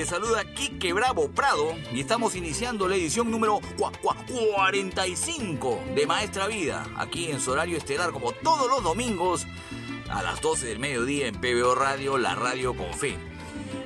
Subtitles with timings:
[0.00, 4.16] te saluda Quique Bravo Prado y estamos iniciando la edición número cua- cua-
[4.54, 9.46] 45 de Maestra Vida, aquí en su horario estelar, como todos los domingos
[10.08, 13.18] a las 12 del mediodía en PBO Radio, la radio con fe.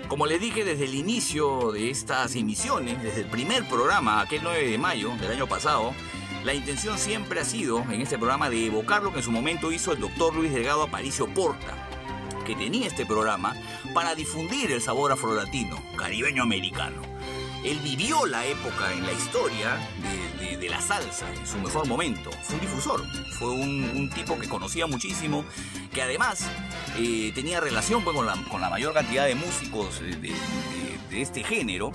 [0.06, 4.70] Como les dije desde el inicio de estas emisiones, desde el primer programa, aquel 9
[4.70, 5.94] de mayo del año pasado,
[6.44, 9.72] la intención siempre ha sido en este programa de evocar lo que en su momento
[9.72, 11.83] hizo el doctor Luis Delgado Aparicio Porta,
[12.44, 13.56] que tenía este programa
[13.92, 17.02] para difundir el sabor afrolatino, caribeño americano.
[17.64, 19.78] Él vivió la época en la historia
[20.60, 22.30] de, la salsa, en su mejor momento.
[22.42, 23.02] Fue un difusor,
[23.38, 25.44] fue un, tipo que conocía muchísimo,
[25.92, 26.46] que además
[26.98, 28.36] eh, tenía relación con, la,
[28.68, 31.92] mayor cantidad de músicos de este género.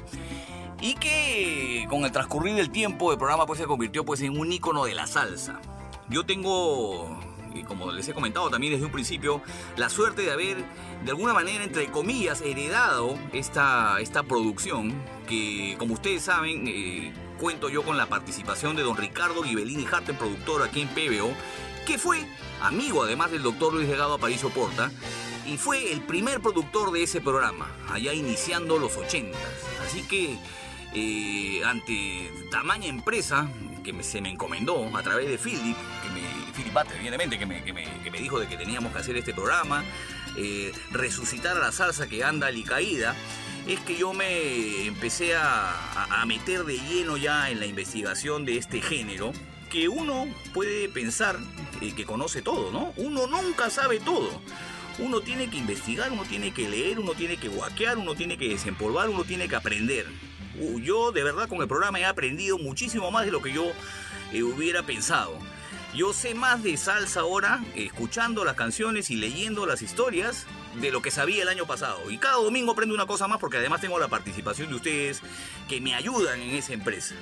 [0.81, 4.52] Y que con el transcurrir del tiempo el programa pues, se convirtió pues, en un
[4.52, 5.60] ícono de la salsa.
[6.08, 7.20] Yo tengo
[7.54, 9.42] y como les he comentado también desde un principio,
[9.78, 10.58] la suerte de haber,
[11.04, 14.94] de alguna manera, entre comillas, heredado esta, esta producción,
[15.28, 20.16] que como ustedes saben, eh, cuento yo con la participación de don Ricardo Ghibellini Harten,
[20.16, 21.32] productor aquí en PBO,
[21.86, 22.26] que fue
[22.62, 24.92] amigo además del doctor Luis Legado Aparicio Porta,
[25.46, 29.38] y fue el primer productor de ese programa, allá iniciando los 80.
[29.84, 30.38] Así que,
[30.94, 33.50] eh, ante tamaña empresa
[33.84, 36.39] que se me encomendó a través de Philip, que me,
[36.96, 39.84] Evidentemente, que me, que, me, que me dijo de que teníamos que hacer este programa,
[40.38, 43.16] eh, resucitar a la salsa que anda alicaída,
[43.68, 48.46] es que yo me empecé a, a- a meter de lleno ya en la investigación
[48.46, 49.31] de este género,
[49.69, 51.38] que uno puede pensar
[51.81, 52.94] eh, que conoce todo, ¿no?
[52.98, 54.42] Uno nunca sabe todo.
[54.98, 58.50] Uno tiene que investigar, uno tiene que leer, uno tiene que guaquear, uno tiene que
[58.50, 60.08] desempolvar, uno tiene que aprender.
[60.59, 63.72] Uh, Yo de verdad con el programa he aprendido muchísimo más de lo que yo
[64.34, 65.40] eh, hubiera pensado.
[65.94, 70.46] Yo sé más de salsa ahora, escuchando las canciones y leyendo las historias,
[70.76, 72.12] de lo que sabía el año pasado.
[72.12, 75.22] Y cada domingo aprendo una cosa más porque además tengo la participación de ustedes
[75.68, 77.16] que me ayudan en esa empresa.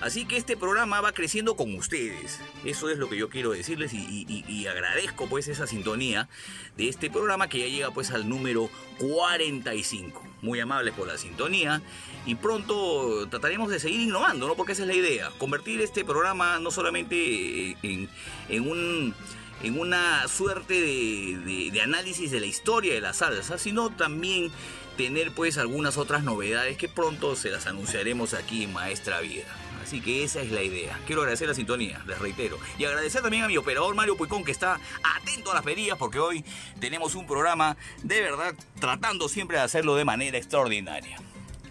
[0.00, 2.40] Así que este programa va creciendo con ustedes.
[2.64, 6.28] Eso es lo que yo quiero decirles y, agradezco pues esa sintonía
[6.76, 10.22] de este programa que ya llega pues al número 45.
[10.42, 11.80] Muy amables por la sintonía
[12.26, 14.54] y pronto trataremos de seguir innovando, ¿no?
[14.56, 15.30] Porque esa es la idea.
[15.38, 18.08] Convertir este programa no solamente en,
[18.48, 19.14] en un
[19.62, 24.50] en una suerte de análisis de la historia de la salsa, sino también
[24.96, 29.46] tener pues algunas otras novedades que pronto se las anunciaremos aquí en Maestra Vida.
[29.84, 30.98] Así que esa es la idea.
[31.06, 32.58] Quiero agradecer la sintonía, les reitero.
[32.78, 36.18] Y agradecer también a mi operador Mario Puicón que está atento a las pedidas porque
[36.18, 36.42] hoy
[36.80, 41.18] tenemos un programa de verdad tratando siempre de hacerlo de manera extraordinaria.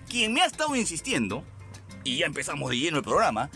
[0.07, 1.43] Quien me ha estado insistiendo,
[2.03, 3.49] y ya empezamos de lleno el programa,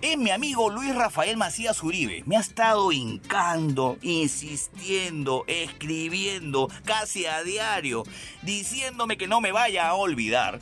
[0.00, 2.22] es mi amigo Luis Rafael Macías Uribe.
[2.24, 8.04] Me ha estado hincando, insistiendo, escribiendo casi a diario,
[8.40, 10.60] diciéndome que no me vaya a olvidar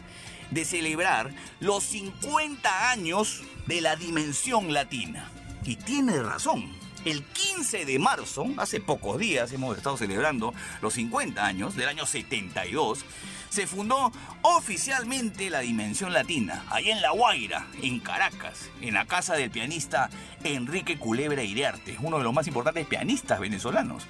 [0.50, 5.30] de celebrar los 50 años de la dimensión latina.
[5.64, 6.72] Y tiene razón.
[7.04, 10.52] El 15 de marzo, hace pocos días, hemos estado celebrando
[10.82, 13.04] los 50 años del año 72,
[13.48, 14.12] se fundó
[14.42, 20.10] oficialmente la Dimensión Latina, allá en La Guaira, en Caracas, en la casa del pianista
[20.44, 24.06] Enrique Culebra Iriarte, uno de los más importantes pianistas venezolanos.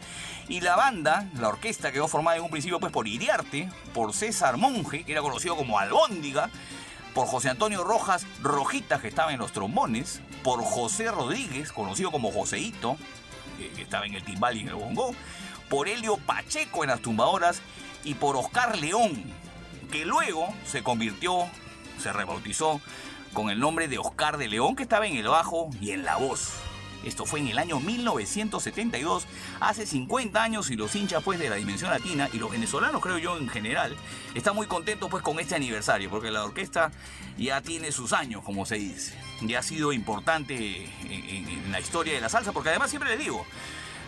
[0.49, 4.57] Y la banda, la orquesta quedó formada en un principio pues por Iriarte, por César
[4.57, 6.51] Monge, que era conocido como Albóndiga,
[7.15, 12.31] por José Antonio Rojas Rojitas, que estaba en los trombones, por José Rodríguez, conocido como
[12.31, 12.97] Joseito,
[13.57, 15.15] que estaba en el timbal y en el bongo,
[15.69, 17.61] por Helio Pacheco en las tumbadoras
[18.05, 19.25] y por Oscar León,
[19.91, 21.49] que luego se convirtió,
[21.99, 22.81] se rebautizó
[23.33, 26.17] con el nombre de Oscar de León, que estaba en el bajo y en la
[26.17, 26.53] voz.
[27.05, 29.27] Esto fue en el año 1972,
[29.61, 33.19] hace 50 años, y los hinchas pues de la Dimensión Latina y los venezolanos creo
[33.19, 33.97] yo en general
[34.35, 36.91] están muy contentos pues con este aniversario, porque la orquesta
[37.39, 39.15] ya tiene sus años, como se dice.
[39.43, 43.19] Ya ha sido importante en, en la historia de la salsa, porque además siempre les
[43.19, 43.47] digo,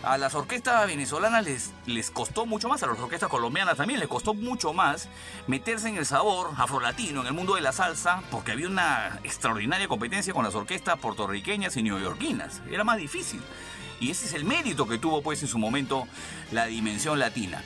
[0.03, 4.07] a las orquestas venezolanas les, les costó mucho más, a las orquestas colombianas también les
[4.07, 5.09] costó mucho más
[5.47, 9.87] meterse en el sabor afrolatino, en el mundo de la salsa, porque había una extraordinaria
[9.87, 12.61] competencia con las orquestas puertorriqueñas y neoyorquinas.
[12.69, 13.41] Era más difícil.
[13.99, 16.07] Y ese es el mérito que tuvo pues en su momento
[16.51, 17.61] la dimensión latina.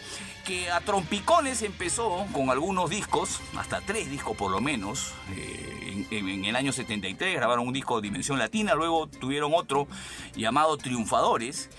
[0.46, 5.14] Que a trompicones empezó con algunos discos, hasta tres discos por lo menos.
[5.36, 9.88] Eh, en, en el año 73 grabaron un disco de dimensión latina, luego tuvieron otro
[10.36, 11.70] llamado Triunfadores.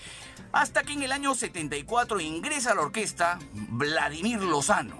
[0.55, 4.95] Hasta que en el año 74 ingresa a la orquesta Vladimir Lozano,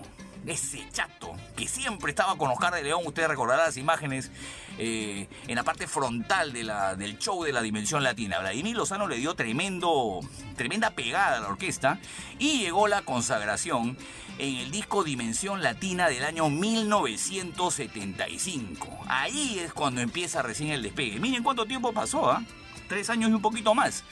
[0.45, 3.03] ese chato que siempre estaba con Oscar de León.
[3.05, 4.31] Usted recordará las imágenes
[4.77, 8.39] eh, en la parte frontal del show de la Dimensión Latina.
[8.39, 10.19] Vladimir Lozano le dio tremendo,
[10.57, 11.99] tremenda pegada a la orquesta
[12.37, 13.97] y llegó la consagración
[14.37, 19.05] en el disco Dimensión Latina del año 1975.
[19.07, 21.21] Ahí es cuando empieza recién el despegue.
[21.21, 22.43] Miren cuánto tiempo pasó, ¿ah?
[22.89, 24.03] Tres años y un poquito más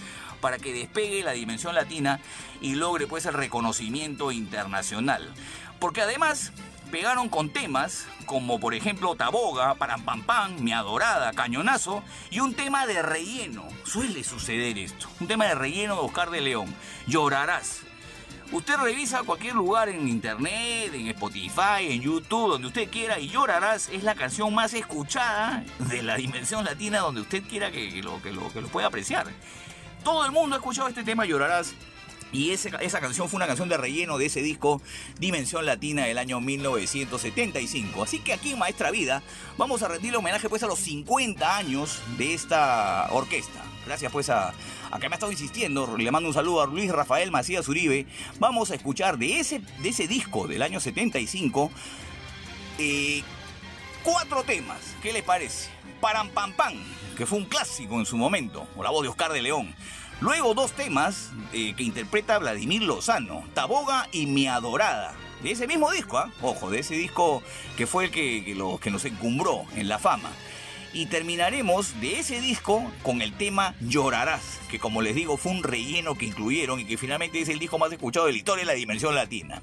[0.43, 2.19] para que despegue la dimensión latina
[2.59, 5.33] y logre pues el reconocimiento internacional.
[5.79, 6.51] Porque además
[6.91, 12.55] pegaron con temas como por ejemplo Taboga, Param Pam Pam, Mi Adorada, Cañonazo y un
[12.55, 13.65] tema de relleno.
[13.85, 15.07] Suele suceder esto.
[15.21, 16.75] Un tema de relleno de Oscar de León.
[17.07, 17.79] Llorarás.
[18.51, 23.87] Usted revisa cualquier lugar en internet, en Spotify, en YouTube, donde usted quiera, y Llorarás
[23.89, 28.33] es la canción más escuchada de la dimensión latina donde usted quiera que, lo, que,
[28.33, 29.25] lo, que lo pueda apreciar.
[30.03, 31.73] Todo el mundo ha escuchado este tema, Llorarás.
[32.31, 34.81] Y esa canción fue una canción de relleno de ese disco
[35.19, 38.01] Dimensión Latina del año 1975.
[38.01, 39.21] Así que aquí en Maestra Vida
[39.55, 43.61] vamos a rendirle homenaje pues a los 50 años de esta orquesta.
[43.85, 44.51] Gracias pues a,
[44.89, 45.95] a que me ha estado insistiendo.
[45.95, 48.07] Le mando un saludo a Luis Rafael Macías Uribe.
[48.39, 51.69] Vamos a escuchar de ese, de ese disco del año 75
[52.79, 53.21] eh,
[54.03, 54.79] cuatro temas.
[55.01, 55.69] ¿Qué les parece?
[56.03, 56.73] Param Pam Pam,
[57.15, 59.73] que fue un clásico en su momento, con la voz de Oscar de León.
[60.19, 65.13] Luego dos temas eh, que interpreta Vladimir Lozano, Taboga y Mi Adorada.
[65.41, 66.29] De ese mismo disco, ¿ah?
[66.41, 67.41] ojo, de ese disco
[67.77, 70.29] que fue el que, que, lo, que nos encumbró en la fama.
[70.91, 75.63] Y terminaremos de ese disco con el tema Llorarás, que como les digo fue un
[75.63, 78.71] relleno que incluyeron y que finalmente es el disco más escuchado de la historia de
[78.73, 79.61] la dimensión latina.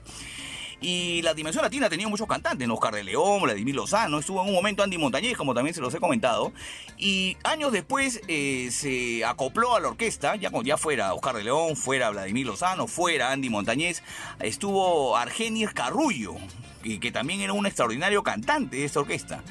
[0.80, 4.54] Y la Dimensión Latina tenía muchos cantantes, Oscar de León, Vladimir Lozano, estuvo en un
[4.54, 6.52] momento Andy Montañez, como también se los he comentado.
[6.96, 11.76] Y años después eh, se acopló a la orquesta, ya, ya fuera Oscar de León,
[11.76, 14.02] fuera Vladimir Lozano, fuera Andy Montañez,
[14.38, 16.36] estuvo Argenis Carrullo,
[16.82, 19.42] que, que también era un extraordinario cantante de esta orquesta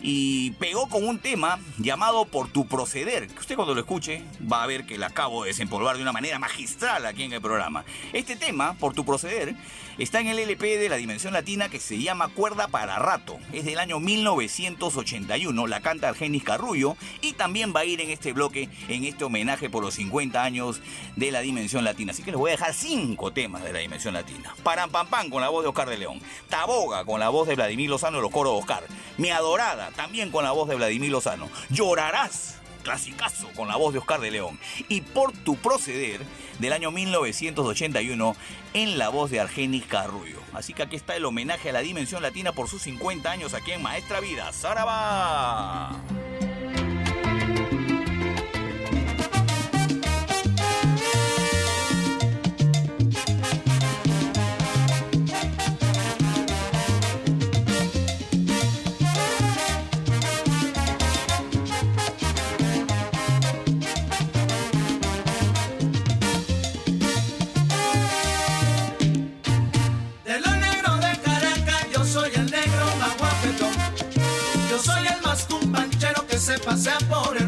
[0.00, 4.62] y pegó con un tema llamado Por tu proceder, que usted cuando lo escuche va
[4.62, 7.84] a ver que la acabo de desempolvar de una manera magistral aquí en el programa.
[8.12, 9.54] Este tema, Por tu proceder,
[9.98, 13.38] está en el LP de la Dimensión Latina que se llama Cuerda para Rato.
[13.52, 18.32] Es del año 1981, la canta Argenis Carrullo y también va a ir en este
[18.32, 20.80] bloque, en este homenaje por los 50 años
[21.16, 22.12] de la Dimensión Latina.
[22.12, 24.54] Así que les voy a dejar cinco temas de la Dimensión Latina.
[24.62, 24.90] Param
[25.30, 26.20] con la voz de Oscar de León.
[26.48, 28.84] Taboga con la voz de Vladimir Lozano y los coros de Oscar.
[29.16, 31.48] Mi Adorada también con la voz de Vladimir Lozano.
[31.70, 32.57] Llorarás,
[32.88, 34.58] clasicazo, con la voz de Oscar de León.
[34.88, 36.22] Y por tu proceder,
[36.58, 38.34] del año 1981,
[38.72, 40.40] en la voz de Argenis Carrullo.
[40.54, 43.72] Así que aquí está el homenaje a la Dimensión Latina por sus 50 años aquí
[43.72, 44.50] en Maestra Vida.
[44.54, 46.00] ¡Zaraba!
[76.68, 77.47] Pasea por el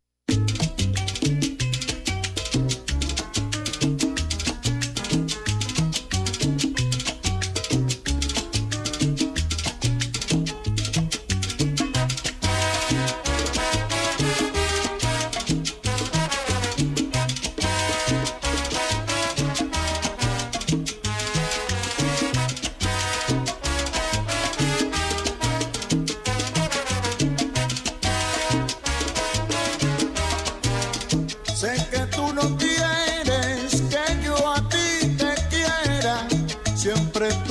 [37.29, 37.50] siempre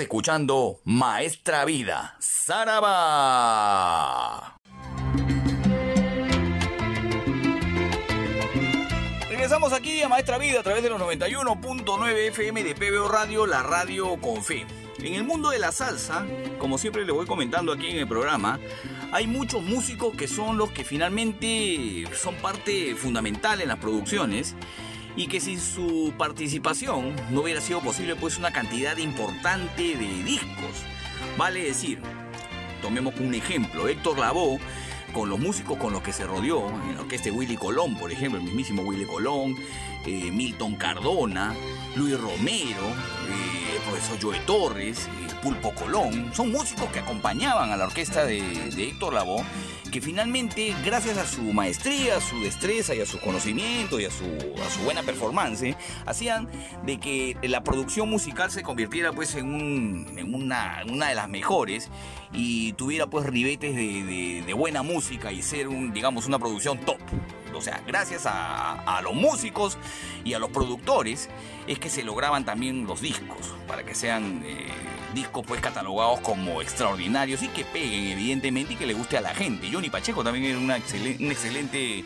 [0.00, 2.98] Escuchando Maestra Vida, Saraba.
[9.28, 13.62] Regresamos aquí a Maestra Vida a través de los 91.9 FM de PBO Radio, la
[13.62, 14.66] radio con fe.
[14.98, 16.26] En el mundo de la salsa,
[16.58, 18.58] como siempre le voy comentando aquí en el programa,
[19.12, 24.54] hay muchos músicos que son los que finalmente son parte fundamental en las producciones
[25.18, 30.84] y que sin su participación no hubiera sido posible pues una cantidad importante de discos.
[31.36, 32.00] Vale decir,
[32.80, 34.60] tomemos un ejemplo, Héctor Lavoe
[35.12, 38.12] con los músicos con los que se rodeó, en lo que este Willy Colón, por
[38.12, 39.56] ejemplo, el mismísimo Willy Colón,
[40.06, 41.52] eh, Milton Cardona,
[41.96, 42.86] Luis Romero,
[43.28, 48.24] eh, el profesor Joe Torres, eh, Pulpo Colón, son músicos que acompañaban a la orquesta
[48.24, 49.42] de, de Héctor Lavoe,
[49.90, 54.10] que finalmente, gracias a su maestría, a su destreza y a su conocimiento y a
[54.10, 54.24] su,
[54.84, 55.74] buena performance,
[56.06, 56.48] hacían
[56.84, 61.90] de que la producción musical se convirtiera pues en, un- en una, de las mejores
[62.32, 66.98] y tuviera pues ribetes de, buena música y ser digamos, una producción top.
[67.54, 69.78] O sea, gracias a, a los músicos
[70.24, 71.28] y a los productores
[71.66, 74.68] es que se lograban también los discos, para que sean eh,
[75.14, 79.34] discos pues catalogados como extraordinarios y que peguen evidentemente y que le guste a la
[79.34, 79.68] gente.
[79.72, 80.70] Johnny Pacheco también era un
[81.30, 82.04] excelente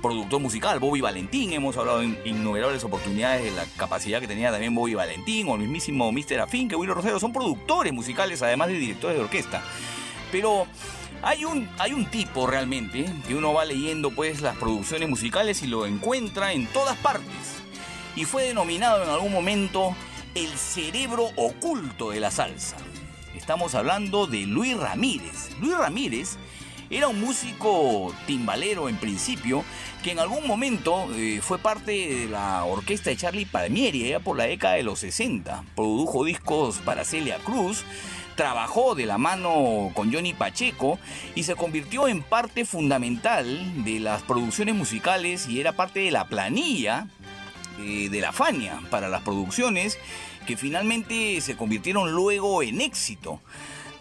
[0.00, 4.74] productor musical, Bobby Valentín, hemos hablado en innumerables oportunidades de la capacidad que tenía también
[4.74, 6.40] Bobby Valentín o el mismísimo Mr.
[6.40, 9.62] Afin, que Willy Rosero, son productores musicales además de directores de orquesta.
[10.30, 10.66] Pero
[11.22, 15.66] hay un, hay un tipo realmente que uno va leyendo pues las producciones musicales y
[15.66, 17.26] lo encuentra en todas partes.
[18.14, 19.94] Y fue denominado en algún momento
[20.36, 22.76] el cerebro oculto de la salsa.
[23.34, 25.50] Estamos hablando de Luis Ramírez.
[25.62, 26.36] Luis Ramírez
[26.90, 29.64] era un músico timbalero en principio
[30.02, 34.36] que en algún momento eh, fue parte de la orquesta de Charlie Palmieri allá por
[34.36, 35.64] la década de los 60.
[35.74, 37.84] Produjo discos para Celia Cruz,
[38.34, 40.98] trabajó de la mano con Johnny Pacheco
[41.34, 46.28] y se convirtió en parte fundamental de las producciones musicales y era parte de la
[46.28, 47.08] planilla
[47.78, 49.98] eh, de la Fania para las producciones
[50.46, 53.40] que finalmente se convirtieron luego en éxito.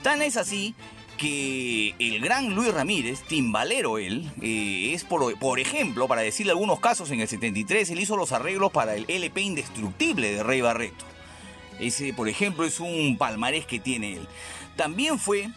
[0.02, 0.76] Tan es así
[1.18, 6.80] que el gran Luis Ramírez, timbalero él, eh, es por, por ejemplo, para decirle algunos
[6.80, 11.06] casos, en el 73 él hizo los arreglos para el LP Indestructible de Rey Barreto.
[11.80, 14.28] Ese, por ejemplo, es un palmarés que tiene él.
[14.76, 15.50] También fue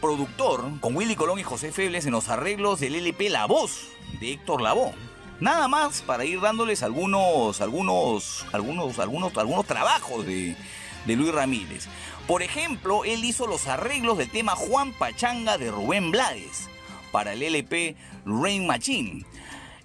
[0.00, 3.88] productor con Willy Colón y José Febles en los arreglos del LP La Voz
[4.20, 5.05] de Héctor Lavoe.
[5.40, 10.56] Nada más para ir dándoles algunos, algunos, algunos, algunos, algunos trabajos de,
[11.04, 11.88] de Luis Ramírez.
[12.26, 16.68] Por ejemplo, él hizo los arreglos del tema Juan Pachanga de Rubén Blades
[17.12, 19.24] para el LP Rain Machine.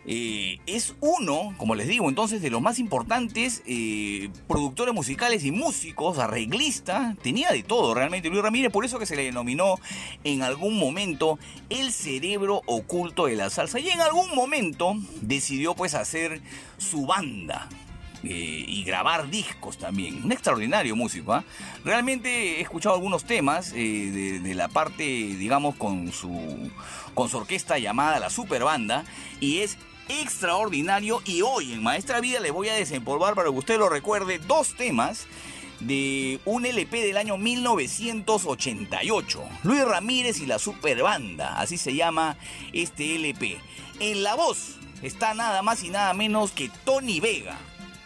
[0.05, 5.51] Eh, es uno, como les digo, entonces de los más importantes eh, productores musicales y
[5.51, 9.75] músicos, arreglista, tenía de todo realmente Luis Ramírez, por eso que se le denominó
[10.23, 11.37] en algún momento
[11.69, 16.41] el cerebro oculto de la salsa y en algún momento decidió pues hacer
[16.77, 17.69] su banda.
[18.23, 20.23] eh, y grabar discos también.
[20.23, 21.33] Un extraordinario músico.
[21.33, 21.43] ¿ah?
[21.83, 26.69] Realmente he escuchado algunos temas de, de la parte, digamos, con su,
[27.15, 29.05] con su orquesta llamada La Super Banda.
[29.39, 29.77] Y es
[30.09, 31.21] extraordinario.
[31.25, 34.75] Y hoy en Maestra Vida le voy a desempolvar para que usted lo recuerde dos
[34.75, 35.27] temas
[35.81, 39.43] de un LP del año 1988.
[39.63, 42.37] Luis Ramírez y la Super Banda, así se llama
[42.71, 43.59] este LP.
[43.99, 47.57] En la voz está nada más y nada menos que Tony Vega.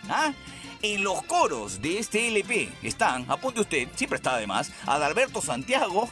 [0.09, 0.33] ¿Ah?
[0.81, 6.09] En los coros de este LP están, apunte usted, siempre está además, Adalberto Santiago,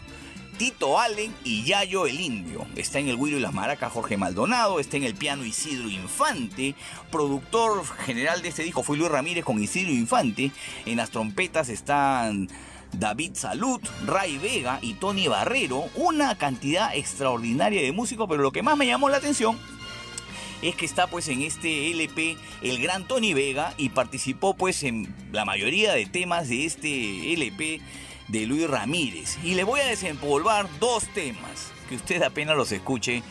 [0.58, 2.66] Tito Allen y Yayo el Indio.
[2.76, 6.76] Está en el Guiro y las Maracas Jorge Maldonado, está en el piano Isidro Infante,
[7.12, 10.52] productor general de este disco fue Luis Ramírez con Isidro Infante,
[10.86, 12.50] en las trompetas están
[12.94, 18.62] David Salud, Ray Vega y Tony Barrero, una cantidad extraordinaria de músicos, pero lo que
[18.62, 19.58] más me llamó la atención
[20.62, 25.13] es que está pues en este LP el gran Tony Vega y participó pues en
[25.32, 27.82] la mayoría de temas de este LP
[28.34, 29.38] de Luis Ramírez.
[29.43, 33.22] Y le voy a desempolvar dos temas que usted apenas los escuche.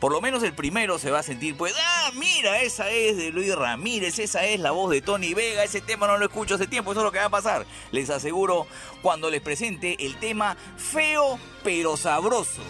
[0.00, 3.30] Por lo menos el primero se va a sentir, pues, ah, mira, esa es de
[3.30, 6.66] Luis Ramírez, esa es la voz de Tony Vega, ese tema no lo escucho hace
[6.66, 7.66] tiempo, eso es lo que va a pasar.
[7.92, 8.66] Les aseguro
[9.00, 12.62] cuando les presente el tema Feo pero Sabroso,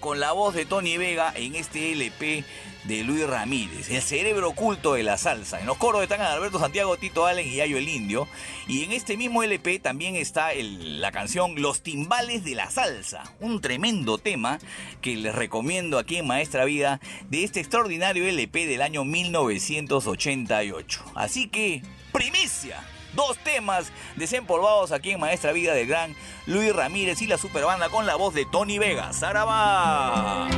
[0.00, 2.44] con la voz de Tony Vega en este LP
[2.84, 5.60] de Luis Ramírez, el cerebro oculto de la salsa.
[5.60, 8.28] En los coros están Alberto Santiago, Tito Allen y Yayo el Indio.
[8.68, 13.60] Y en este mismo LP también está la canción Los timbales de la salsa, un
[13.60, 14.58] tremendo tema
[15.00, 21.04] que les recomiendo aquí en Maestra Vida de este extraordinario LP del año 1988.
[21.14, 22.84] Así que, primicia.
[23.14, 26.16] Dos temas desempolvados aquí en Maestra Vida del gran
[26.46, 29.12] Luis Ramírez y la superbanda con la voz de Tony Vega.
[29.12, 30.48] ¡Zaraba!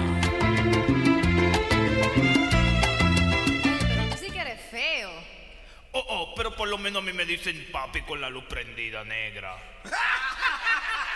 [5.98, 9.02] Oh, oh, pero por lo menos a mí me dicen papi con la luz prendida
[9.02, 9.56] negra.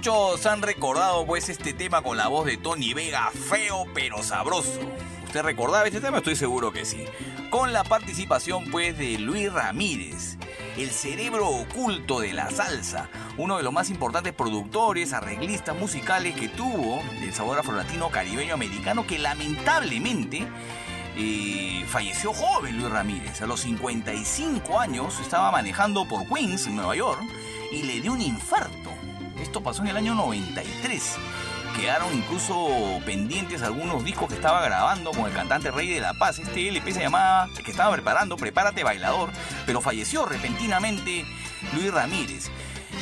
[0.00, 4.80] Muchos han recordado pues este tema con la voz de Tony Vega, feo pero sabroso.
[5.26, 6.18] ¿Usted recordaba este tema?
[6.18, 7.04] Estoy seguro que sí.
[7.50, 10.38] Con la participación pues de Luis Ramírez,
[10.78, 16.48] el cerebro oculto de la salsa, uno de los más importantes productores, arreglistas musicales que
[16.48, 20.48] tuvo el sabor afrolatino caribeño americano que lamentablemente
[21.14, 23.42] eh, falleció joven Luis Ramírez.
[23.42, 27.20] A los 55 años estaba manejando por Queens, en Nueva York,
[27.70, 28.49] y le dio un infarto.
[29.70, 31.16] Pasó en el año 93.
[31.76, 36.40] Quedaron incluso pendientes algunos discos que estaba grabando con el cantante Rey de la Paz.
[36.40, 39.30] Este LP se llamaba, que estaba preparando, Prepárate Bailador,
[39.66, 41.24] pero falleció repentinamente
[41.72, 42.50] Luis Ramírez.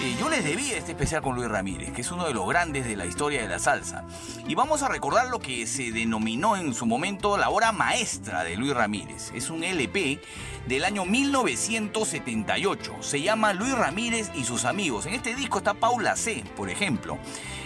[0.02, 2.84] Eh, yo les debía este especial con Luis Ramírez, que es uno de los grandes
[2.84, 4.04] de la historia de la salsa.
[4.46, 8.56] Y vamos a recordar lo que se denominó en su momento la obra maestra de
[8.56, 9.32] Luis Ramírez.
[9.34, 10.20] Es un LP
[10.68, 12.96] del año 1978.
[13.00, 15.06] Se llama Luis Ramírez y sus amigos.
[15.06, 17.18] En este disco está Paula C, por ejemplo.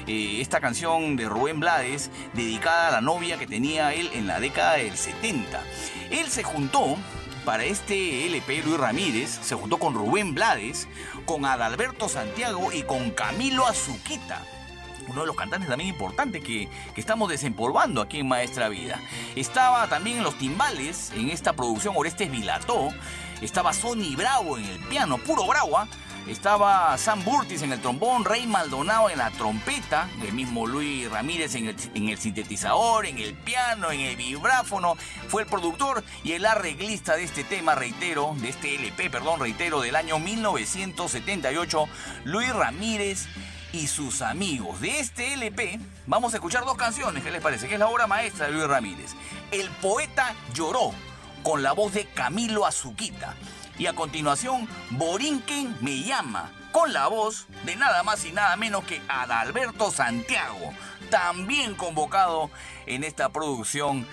[0.07, 4.39] Eh, esta canción de Rubén Blades, dedicada a la novia que tenía él en la
[4.39, 5.61] década del 70.
[6.11, 6.97] Él se juntó
[7.45, 10.87] para este LP Luis Ramírez, se juntó con Rubén Blades,
[11.27, 14.43] con Adalberto Santiago y con Camilo Azuquita
[15.09, 19.01] uno de los cantantes también importantes que, que, estamos desempolvando aquí en Maestra Vida.
[19.37, 22.91] Estaba también en los timbales, en esta producción Orestes Vilató,
[23.41, 25.89] estaba Sonny Bravo en el piano, puro Bravo, ¿ah?
[26.29, 31.57] Estaba Sam Burtis en el trombón, Rey Maldonado en la trompeta, el mismo Luis Ramírez
[31.57, 34.97] en el, sintetizador, en el piano, en el vibráfono.
[35.27, 39.81] Fue el productor y el arreglista de este tema, reitero, de este LP, perdón, reitero,
[39.81, 41.89] del año 1978,
[42.25, 43.27] Luis Ramírez
[43.73, 44.81] y sus amigos.
[44.81, 47.69] De este LP vamos a escuchar dos canciones, ¿qué les parece?
[47.69, 49.15] Que es la obra maestra de Luis Ramírez.
[49.51, 50.93] El poeta lloró
[51.43, 53.35] con la voz de Camilo Azuquita.
[53.79, 58.85] Y a continuación, Borinquen me llama, con la voz de nada más y nada menos
[58.85, 60.73] que Adalberto Santiago,
[61.11, 62.51] también convocado
[62.87, 64.07] en esta producción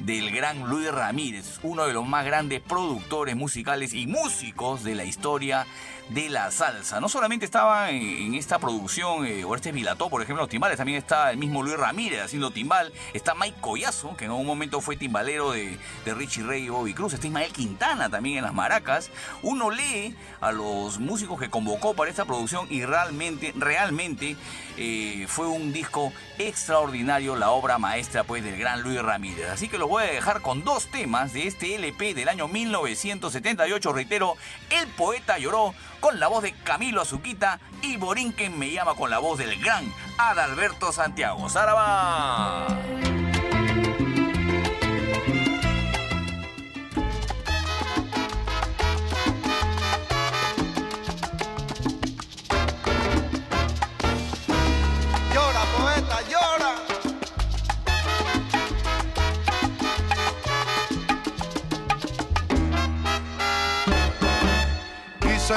[0.00, 5.04] del gran Luis Ramírez, uno de los más grandes productores musicales y músicos de la
[5.04, 5.66] historia
[6.08, 7.00] de la salsa.
[7.00, 11.30] No solamente estaba en, esta producción eh, Orestes Milató, por ejemplo, los timbales, también está
[11.30, 15.52] el mismo Luis Ramírez haciendo timbal, está Mike Collazo, que en un momento fue timbalero
[15.52, 19.10] de, Richie Ray y Bobby Cruz, está Ismael Quintana también en las maracas.
[19.42, 24.36] Uno lee a los músicos que convocó para esta producción y realmente, realmente
[24.76, 29.48] eh, fue un disco extraordinario, la obra maestra pues del gran Luis Ramírez.
[29.50, 33.92] Así que lo voy a dejar con dos temas de este LP del año 1978,
[33.92, 34.36] reitero,
[34.70, 39.20] El Poeta Lloró con la voz de Camilo Azuquita y Borinquen me llama con la
[39.20, 39.84] voz del gran
[40.18, 41.48] Adalberto Santiago.
[41.48, 42.66] ¡Saraba!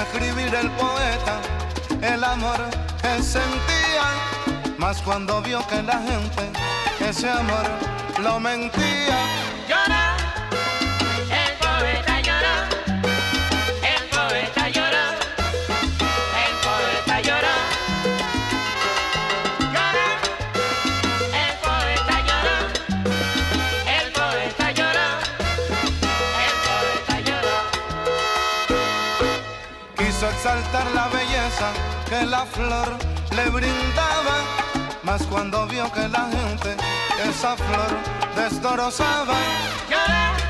[0.02, 1.40] Escribir el poeta
[2.02, 2.58] el amor
[3.02, 4.08] que sentía,
[4.78, 6.52] mas cuando vio que la gente
[7.00, 7.66] ese amor
[8.22, 9.18] lo mentía.
[32.10, 32.88] Que la flor
[33.36, 34.38] le brindaba,
[35.04, 36.76] mas cuando vio que la gente
[37.30, 37.92] esa flor
[38.36, 39.38] destrozaba.
[39.90, 40.45] Llora,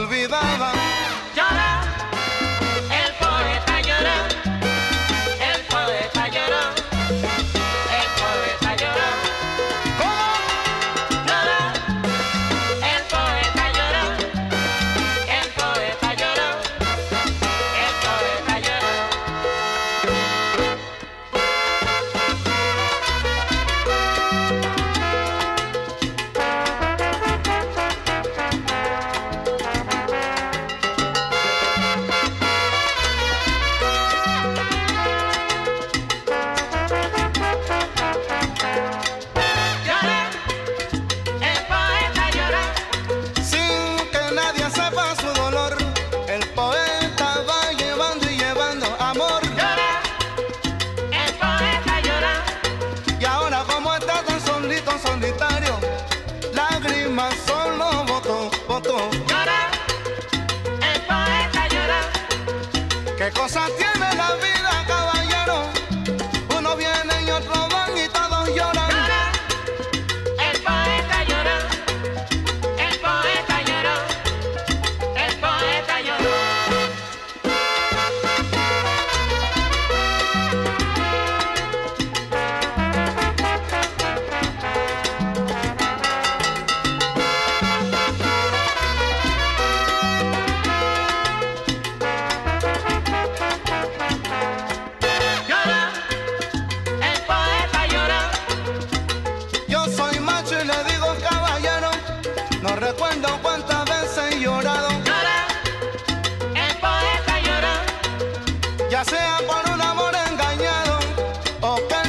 [0.00, 0.89] olvidaba.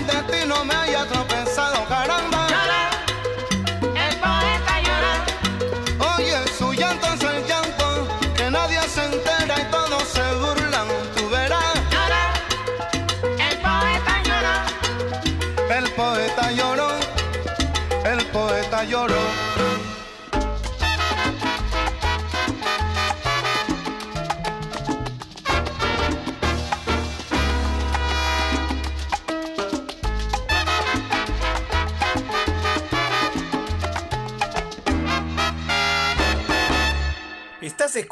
[0.02, 1.41] O que el destino me haya tropezado,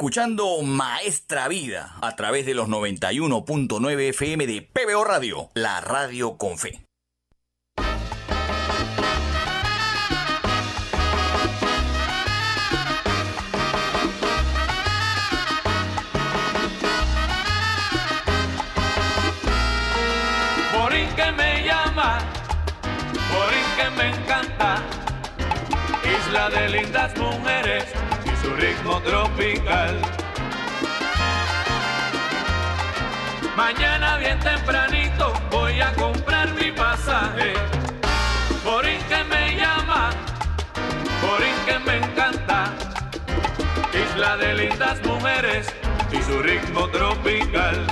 [0.10, 6.58] escuchando Maestra Vida a través de los 91.9 FM de PBO Radio, la radio con
[6.58, 6.82] fe.
[21.16, 22.20] Que me llama,
[23.32, 24.82] Morín que me encanta,
[26.04, 27.89] isla de lindas mujeres
[28.90, 30.02] ritmo tropical.
[33.56, 37.54] Mañana bien tempranito voy a comprar mi pasaje.
[38.64, 40.10] Morín que me llama,
[41.22, 42.74] Morín que me encanta,
[43.94, 45.68] isla de lindas mujeres
[46.12, 47.86] y su ritmo tropical.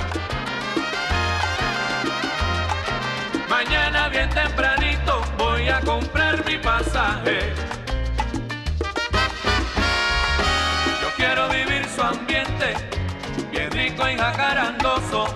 [14.08, 15.26] Bien rico y jacarandoso.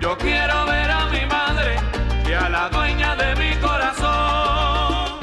[0.00, 1.76] Yo quiero ver a mi madre
[2.26, 5.20] y a la dueña de mi corazón.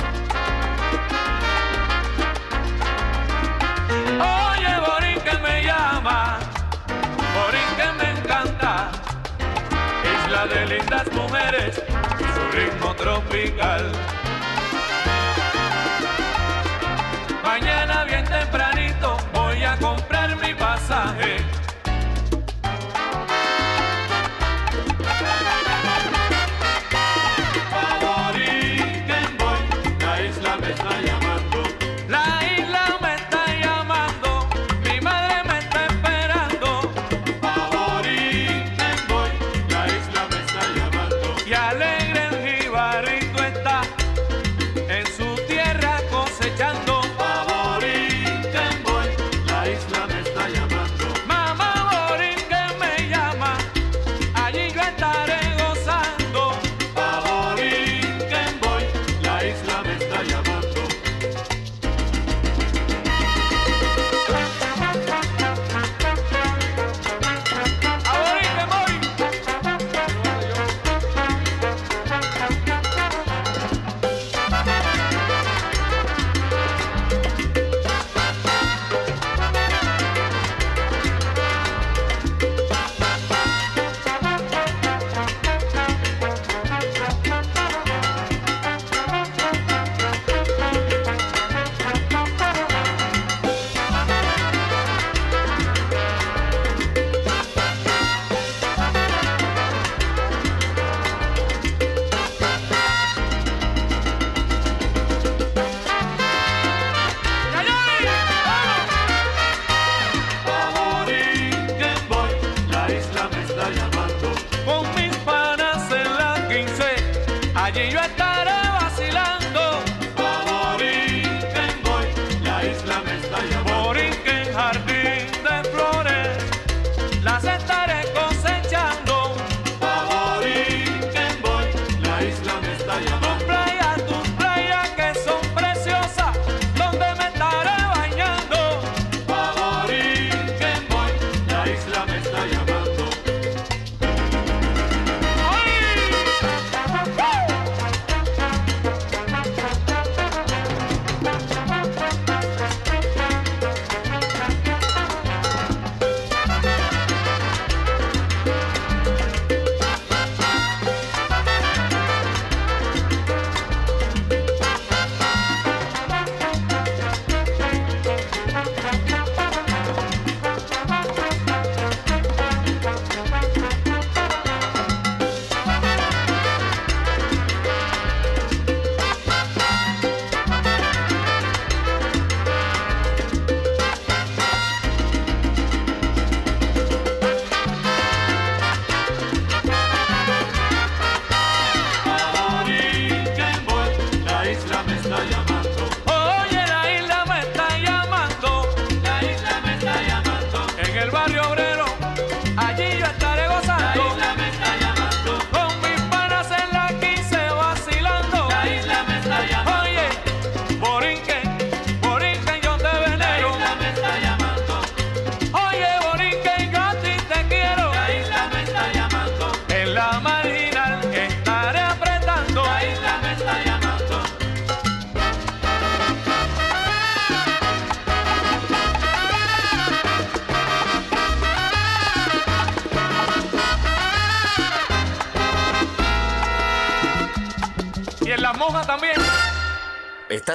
[4.20, 6.40] Oye, Borín que me llama,
[7.36, 8.92] Borín que me encanta,
[10.26, 11.82] isla de lindas mujeres
[12.20, 14.16] y su ritmo tropical.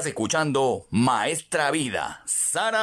[0.03, 2.75] Estás escuchando Maestra Vida, Saraba.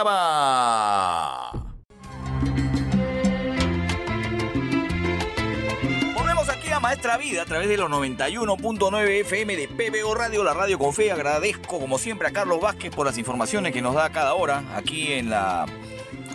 [6.14, 10.54] Volvemos aquí a Maestra Vida a través de los 91.9 FM de PBO Radio, la
[10.54, 11.12] radio con fe.
[11.12, 15.12] Agradezco como siempre a Carlos Vázquez por las informaciones que nos da cada hora aquí
[15.12, 15.66] en la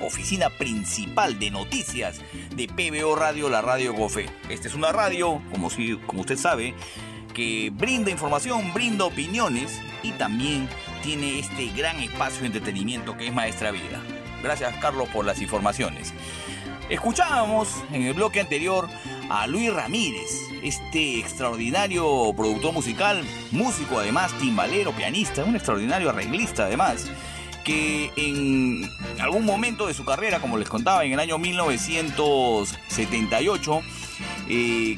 [0.03, 2.21] oficina principal de noticias
[2.55, 4.27] de PBO Radio, la radio con fe.
[4.51, 6.75] Esta es una radio, como, si, como usted sabe,
[7.35, 10.67] que brinda información, brinda opiniones y también
[11.03, 14.01] tiene este gran espacio de entretenimiento que es Maestra Vida.
[14.43, 16.15] Gracias Carlos por las informaciones.
[16.89, 18.89] Escuchábamos en el bloque anterior
[19.31, 20.31] a Luis Ramírez,
[20.63, 27.11] este extraordinario productor musical, músico además, timbalero, pianista, un extraordinario arreglista además,
[27.65, 28.87] que en
[29.19, 33.81] algún momento de su carrera, como les contaba, en el año 1978,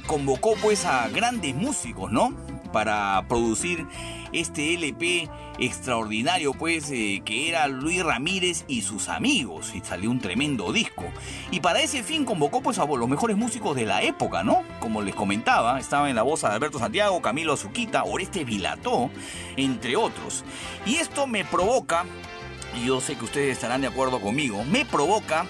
[0.07, 2.35] convocó pues a grandes músicos, ¿no?
[2.73, 3.87] Para producir
[4.33, 10.21] este LP extraordinario, pues, eh, que era Luis Ramírez y sus amigos, y salió un
[10.21, 11.05] tremendo disco.
[11.51, 14.63] Y para ese fin convocó, pues, a los mejores músicos de la época, ¿no?
[14.81, 19.11] Como les comentaba, estaba en la voz de Alberto Santiago, Camilo Azuquita, Oreste Vilató,
[19.57, 20.45] entre otros.
[20.85, 22.05] Y esto me provoca,
[22.75, 25.47] y yo sé que ustedes estarán de acuerdo conmigo, me provoca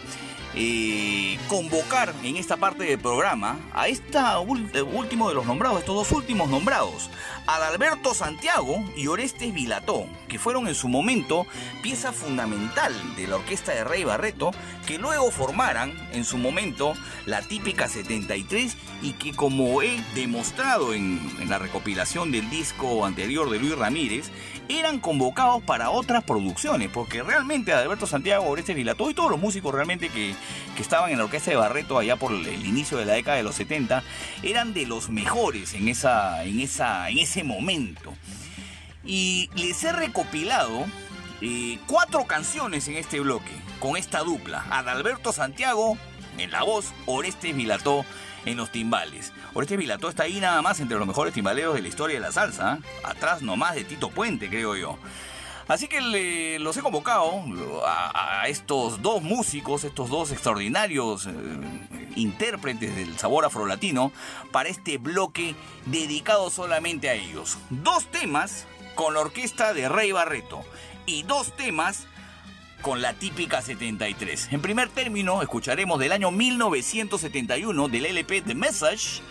[1.48, 6.48] convocar en esta parte del programa a esta último de los nombrados, estos dos últimos
[6.48, 7.10] nombrados,
[7.46, 11.46] Adalberto Santiago y Orestes Vilató, que fueron en su momento
[11.82, 14.50] pieza fundamental de la orquesta de Rey Barreto,
[14.86, 16.94] que luego formaran en su momento
[17.26, 23.58] la típica 73 y que como he demostrado en la recopilación del disco anterior de
[23.58, 24.30] Luis Ramírez,
[24.68, 29.74] eran convocados para otras producciones, porque realmente Adalberto Santiago, Orestes Vilató y todos los músicos
[29.74, 30.34] realmente que,
[30.74, 33.42] que estaban en la orquesta de Barreto allá por el inicio de la década de
[33.42, 34.02] los 70
[34.42, 38.14] eran de los mejores en, esa, en, esa, en ese momento.
[39.04, 40.84] Y les he recopilado
[41.40, 45.96] eh, cuatro canciones en este bloque, con esta dupla, Adalberto Santiago
[46.38, 48.04] en la voz, Orestes Vilató
[48.44, 49.32] en los timbales.
[49.56, 52.30] Orestes Vilató está ahí nada más entre los mejores timbaleros de la historia de la
[52.30, 52.86] salsa, ¿eh?
[53.04, 54.98] atrás nomás de Tito Puente, creo yo.
[55.66, 57.42] Así que los he convocado
[57.86, 61.30] a, estos dos músicos, estos dos extraordinarios eh,
[62.16, 64.12] intérpretes del sabor afrolatino,
[64.52, 65.54] para este bloque
[65.86, 67.56] dedicado solamente a ellos.
[67.70, 70.60] Dos temas con la orquesta de Rey Barreto
[71.06, 72.06] y dos temas
[72.86, 74.50] con la típica 73.
[74.52, 79.22] En primer término, escucharemos del año 1971 del LP The Message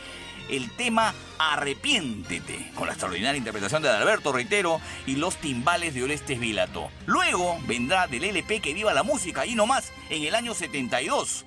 [0.49, 6.37] el tema Arrepiéntete, con la extraordinaria interpretación de Alberto Reitero y los timbales de Orestes
[6.37, 6.89] Vilato.
[7.05, 11.45] Luego vendrá del LP Que Viva la Música, ahí nomás, en el año 72.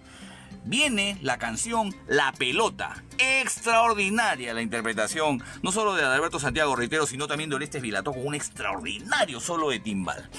[0.64, 3.04] Viene la canción La Pelota.
[3.18, 8.26] Extraordinaria la interpretación, no solo de Alberto Santiago Reitero, sino también de Orestes Vilato con
[8.26, 10.30] un extraordinario solo de timbal.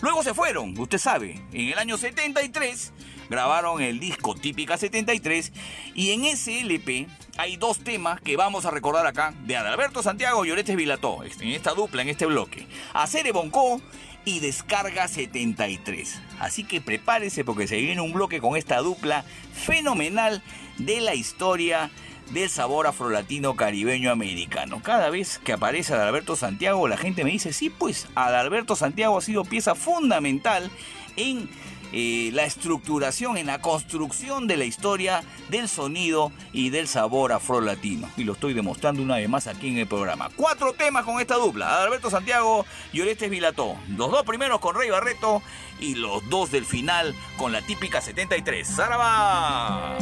[0.00, 2.92] Luego se fueron, usted sabe, en el año 73
[3.28, 5.52] grabaron el disco Típica 73
[5.94, 10.44] y en ese LP hay dos temas que vamos a recordar acá de Adalberto Santiago
[10.44, 12.66] y Orestes Vilató, en esta dupla, en este bloque.
[12.94, 13.80] Hacer Boncó
[14.24, 16.20] y Descarga 73.
[16.38, 20.42] Así que prepárese porque se viene un bloque con esta dupla fenomenal
[20.78, 21.90] de la historia
[22.30, 24.80] del sabor afrolatino caribeño americano.
[24.82, 29.22] Cada vez que aparece Adalberto Santiago, la gente me dice, sí, pues Adalberto Santiago ha
[29.22, 30.70] sido pieza fundamental
[31.16, 31.48] en
[31.92, 38.08] eh, la estructuración, en la construcción de la historia del sonido y del sabor afro-latino.
[38.16, 40.28] Y lo estoy demostrando una vez más aquí en el programa.
[40.36, 43.76] Cuatro temas con esta dupla, Alberto Santiago y Orestes Vilató.
[43.96, 45.42] Los dos primeros con Rey Barreto
[45.80, 48.68] y los dos del final con la típica 73.
[48.68, 49.96] ¡Zaraba!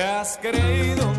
[0.00, 1.12] Has creído,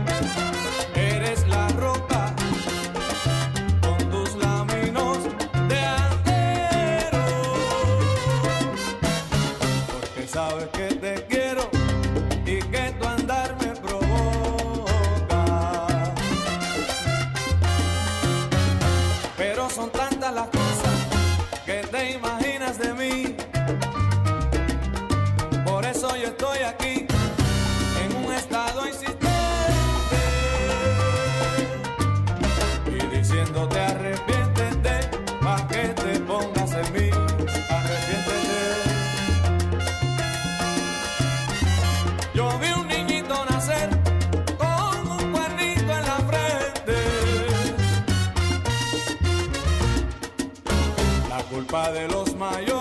[51.71, 52.80] pa' de los mayores.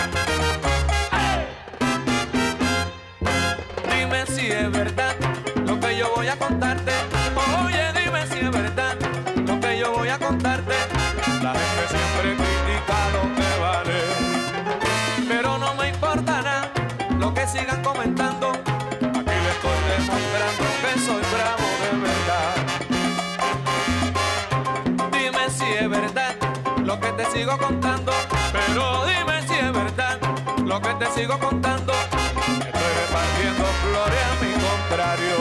[27.31, 28.11] sigo contando,
[28.51, 30.19] pero dime si es verdad
[30.65, 31.93] lo que te sigo contando.
[31.93, 35.37] Estoy repartiendo flores a mi contrario.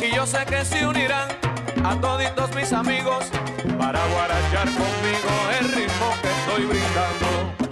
[0.00, 1.28] Y yo sé que se unirán
[1.84, 3.26] a toditos mis amigos
[3.78, 5.30] para guarachar conmigo
[5.60, 7.71] el ritmo que estoy brindando.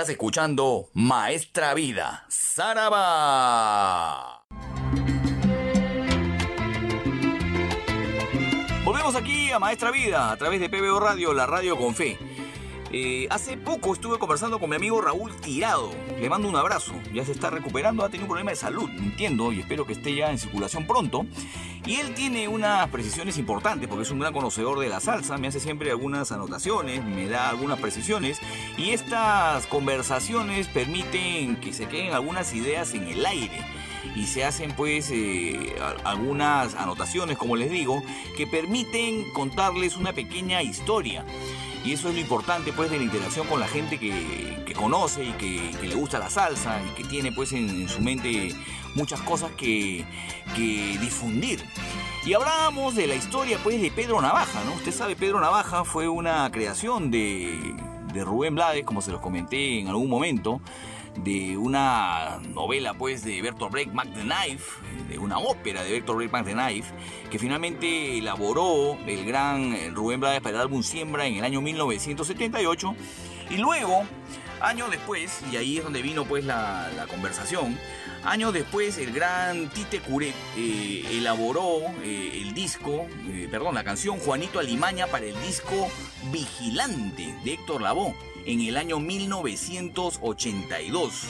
[0.00, 2.86] Estás escuchando Maestra Vida, Saraba.
[8.82, 12.16] Volvemos aquí a Maestra Vida a través de PBO Radio, la radio con fe.
[12.92, 15.90] Eh, hace poco estuve conversando con mi amigo Raúl Tirado.
[16.18, 16.92] Le mando un abrazo.
[17.12, 20.14] Ya se está recuperando, ha tenido un problema de salud, entiendo, y espero que esté
[20.14, 21.24] ya en circulación pronto.
[21.86, 25.38] Y él tiene unas precisiones importantes porque es un gran conocedor de la salsa.
[25.38, 28.40] Me hace siempre algunas anotaciones, me da algunas precisiones.
[28.80, 33.62] Y estas conversaciones permiten que se queden algunas ideas en el aire
[34.16, 38.02] y se hacen pues eh, algunas anotaciones, como les digo,
[38.38, 41.26] que permiten contarles una pequeña historia.
[41.84, 45.32] Y eso es lo importante pues de la interacción con la gente que, conoce y
[45.32, 48.54] que, le gusta la salsa y que tiene pues en, su mente
[48.94, 50.06] muchas cosas que,
[50.56, 51.62] difundir.
[52.24, 54.72] Y hablábamos de la historia pues de Pedro Navaja, ¿no?
[54.72, 57.74] Usted sabe, Pedro Navaja fue una creación de,
[58.12, 60.60] de Rubén Blades, como se los comenté en algún momento
[61.16, 64.64] de una novela pues de Bertolt Brecht, Mac the Knife,
[65.08, 66.92] de una ópera de Bertolt Brecht, Mac the Knife,
[67.30, 72.94] que finalmente elaboró el gran Rubén Blades para el álbum Siembra en el año 1978
[73.50, 74.04] y luego,
[74.60, 77.76] años después, y ahí es donde vino pues la, conversación,
[78.24, 83.06] años después el gran Tite Curet eh, elaboró eh, el disco,
[83.50, 85.88] perdón, la canción Juanito Alimaña para el disco
[86.30, 88.14] Vigilante de Héctor Lavoe
[88.46, 91.22] en el año 1982.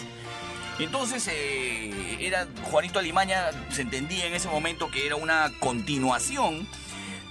[0.79, 6.67] Entonces, eh, era Juanito Alimaña, se entendía en ese momento que era una continuación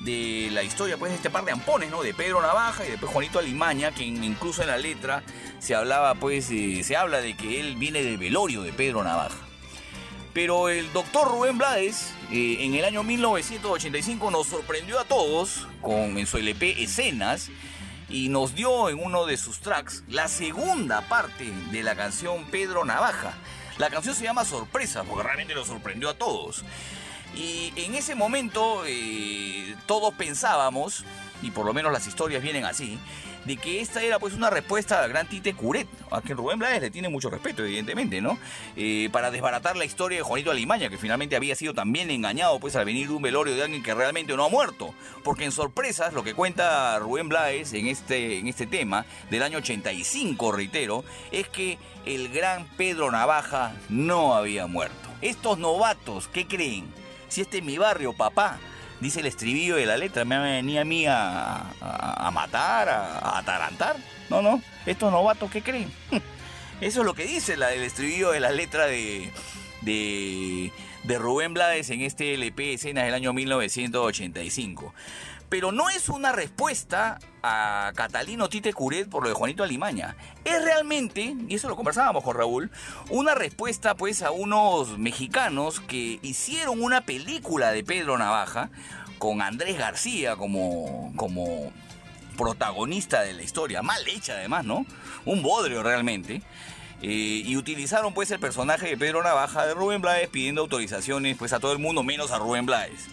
[0.01, 2.03] de la historia pues de este par de ampones, ¿no?
[2.03, 5.23] De Pedro Navaja y después Juanito Alimaña, que incluso en la letra
[5.57, 9.48] se hablaba pues, se habla de que él viene del velorio de Pedro Navaja.
[10.33, 16.17] Pero el doctor Rubén Blades eh, en el año 1985 nos sorprendió a todos con
[16.17, 17.49] en su LP Escenas
[18.09, 22.85] y nos dio en uno de sus tracks la segunda parte de la canción Pedro
[22.85, 23.33] Navaja.
[23.77, 26.63] La canción se llama Sorpresa, porque realmente lo sorprendió a todos.
[27.35, 31.05] Y en ese momento eh, todos pensábamos,
[31.41, 32.99] y por lo menos las historias vienen así,
[33.45, 36.81] de que esta era pues una respuesta al gran Tite Curet, a quien Rubén Blades
[36.81, 38.37] le tiene mucho respeto, evidentemente, ¿no?
[38.75, 42.75] Eh, para desbaratar la historia de Juanito Alimaña, que finalmente había sido también engañado pues
[42.75, 44.93] al venir de un velorio de alguien que realmente no ha muerto.
[45.23, 49.59] Porque en sorpresas, lo que cuenta Rubén Blades en este, en este tema, del año
[49.59, 55.09] 85, reitero, es que el gran Pedro Navaja no había muerto.
[55.21, 56.87] Estos novatos, ¿qué creen?
[57.27, 58.59] Si este es mi barrio, papá,
[58.99, 63.97] dice el estribillo de la letra, me venía a mí a, matar, a, atarantar.
[64.29, 65.91] No, no, estos novatos, ¿qué creen?
[66.81, 69.31] Eso es lo que dice la del estribillo de la letra de,
[69.81, 70.71] de,
[71.03, 74.93] de Rubén Blades en este LP Escenas del año 1985
[75.49, 80.15] pero no es una respuesta a Catalino Tite Curet por lo de Juanito Alimaña.
[80.45, 82.71] Es realmente, y eso lo conversábamos con Raúl,
[83.09, 88.69] una respuesta pues a unos mexicanos que hicieron una película de Pedro Navaja
[89.17, 91.71] con Andrés García como, como
[92.37, 94.85] protagonista de la historia, mal hecha además, ¿no?
[95.25, 96.41] Un bodrio realmente.
[97.01, 101.53] Eh, y utilizaron pues el personaje de Pedro Navaja de Rubén Blades pidiendo autorizaciones pues
[101.53, 103.07] a todo el mundo menos a Rubén Blades.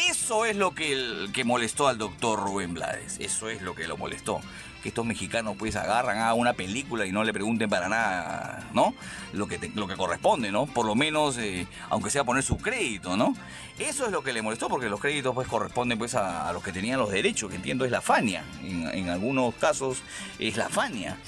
[0.00, 3.16] Eso es lo que, molestó al doctor Rubén Blades.
[3.20, 4.40] Eso es lo que lo molestó.
[4.82, 8.92] Que estos mexicanos pues agarran a una película y no le pregunten para nada, ¿no?
[9.32, 10.66] Lo que, lo que corresponde, ¿no?
[10.66, 13.36] Por lo menos, eh, aunque sea poner su crédito, ¿no?
[13.78, 16.72] Eso es lo que le molestó porque los créditos pues corresponden pues a, los que
[16.72, 18.44] tenían los derechos, que entiendo es la Fania.
[18.62, 20.02] En, algunos casos
[20.40, 21.18] es la Fania.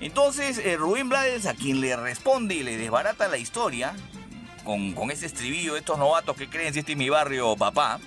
[0.00, 3.94] Entonces, eh, Rubén Blades, a quien le responde y le desbarata la historia,
[4.94, 7.98] con, ese estribillo estos novatos que creen si este es mi barrio, papá,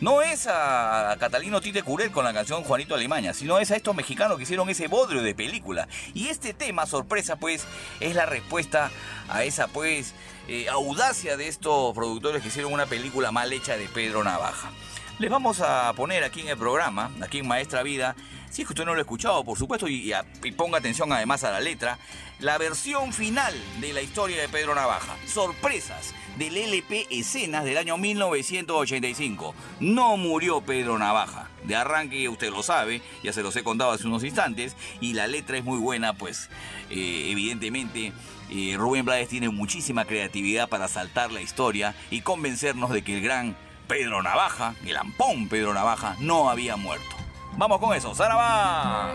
[0.00, 3.94] no es a Catalino Tite Curel con la canción Juanito Alimaña, sino es a estos
[3.94, 5.88] mexicanos que hicieron ese bodrio de película.
[6.14, 7.66] Y este tema, sorpresa, pues,
[8.00, 8.90] es la respuesta
[9.28, 10.14] a esa, pues,
[10.48, 14.70] eh, audacia de estos productores que hicieron una película mal hecha de Pedro Navaja.
[15.18, 18.16] Les vamos a poner aquí en el programa, aquí en Maestra Vida,
[18.50, 20.12] si es que usted no lo ha escuchado, por supuesto, y,
[20.56, 21.98] ponga atención además a la letra,
[22.40, 25.16] la versión final de la historia de Pedro Navaja.
[25.26, 29.54] Sorpresas del LP Escenas del año 1985.
[29.78, 31.48] No murió Pedro Navaja.
[31.64, 35.28] De arranque usted lo sabe, ya se los he contado hace unos instantes, y la
[35.28, 36.48] letra es muy buena, pues
[36.90, 38.12] eh, evidentemente
[38.50, 43.22] eh, Rubén Blades tiene muchísima creatividad para saltar la historia y convencernos de que el
[43.22, 43.56] gran
[43.86, 47.20] Pedro Navaja, el ampón Pedro Navaja, no había muerto.
[47.56, 49.12] Vamos con eso, ¡Saraba!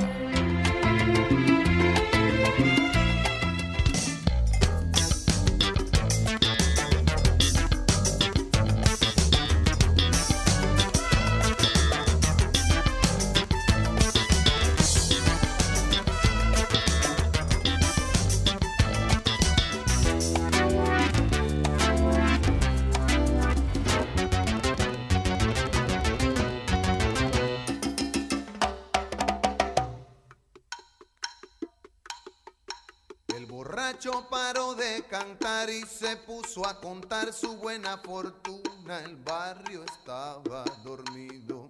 [34.05, 38.99] Borracho paró de cantar y se puso a contar su buena fortuna.
[38.99, 41.67] El barrio estaba dormido,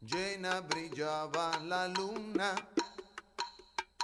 [0.00, 2.54] llena brillaba la luna.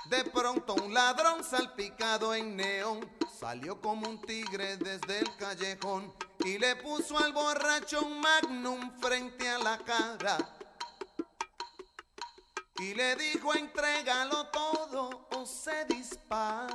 [0.06, 3.08] De pronto un ladrón salpicado en neón
[3.38, 6.12] salió como un tigre desde el callejón
[6.44, 10.38] y le puso al borracho un magnum frente a la cara.
[12.78, 16.69] Y le dijo, entrégalo todo o se dispara.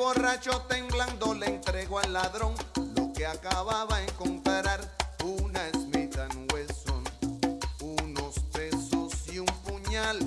[0.00, 2.54] Borracho temblando le entregó al ladrón
[2.96, 4.80] lo que acababa de encontrar,
[5.22, 6.16] una Smith
[6.54, 7.04] Wesson,
[7.82, 10.18] unos pesos y un puñal.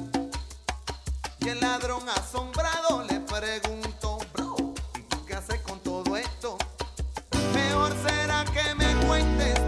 [1.39, 4.55] Y el ladrón asombrado le preguntó, bro,
[4.95, 6.55] ¿y tú qué haces con todo esto?
[7.55, 9.62] Mejor será que me cuentes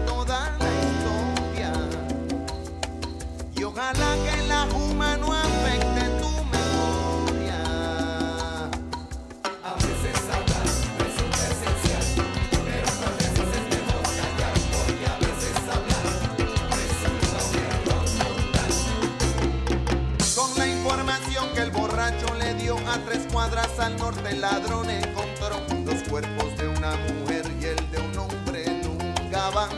[23.04, 27.98] tres cuadras al norte, el ladrón encontró los cuerpos de una mujer y el de
[27.98, 29.70] un hombre en un gabán.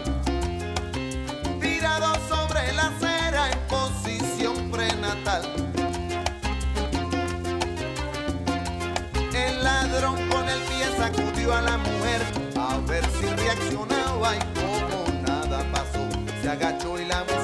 [1.60, 5.42] Tirados sobre la acera en posición prenatal.
[9.34, 12.22] El ladrón con el pie sacudió a la mujer
[12.56, 16.06] a ver si reaccionaba y como nada pasó,
[16.42, 17.37] se agachó y la buscó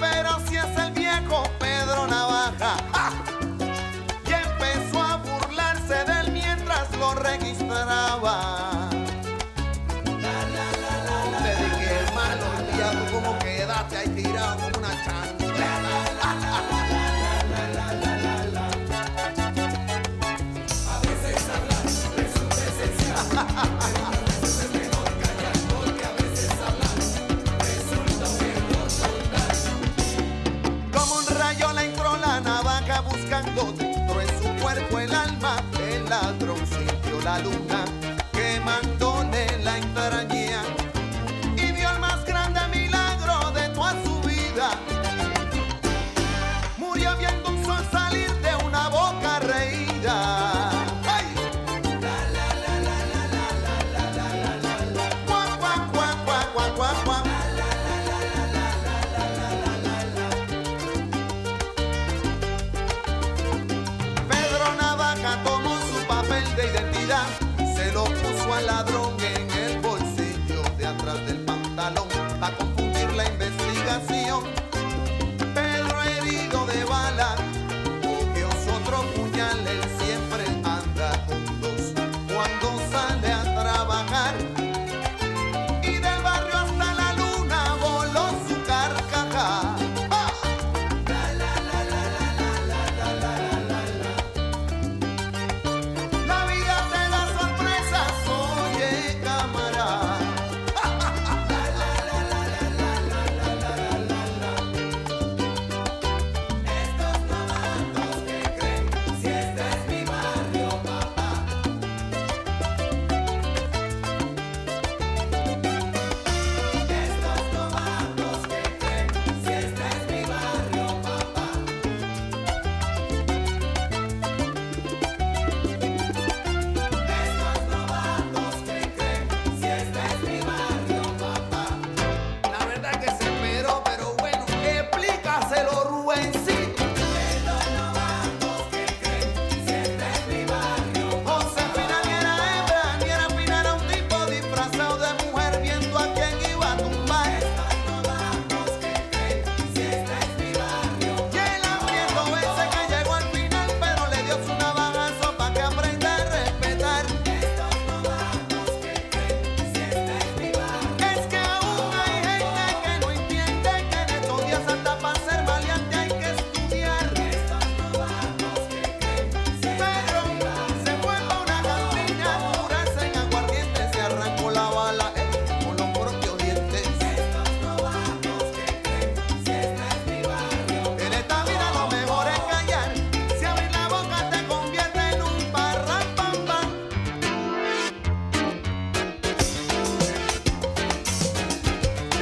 [0.00, 2.76] pero si es el viejo Pedro Navaja.
[2.92, 3.10] ¡Ja!
[4.26, 8.57] Y empezó a burlarse de él mientras lo registraba.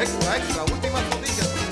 [0.06, 1.65] Extra, extra, últimas noticias.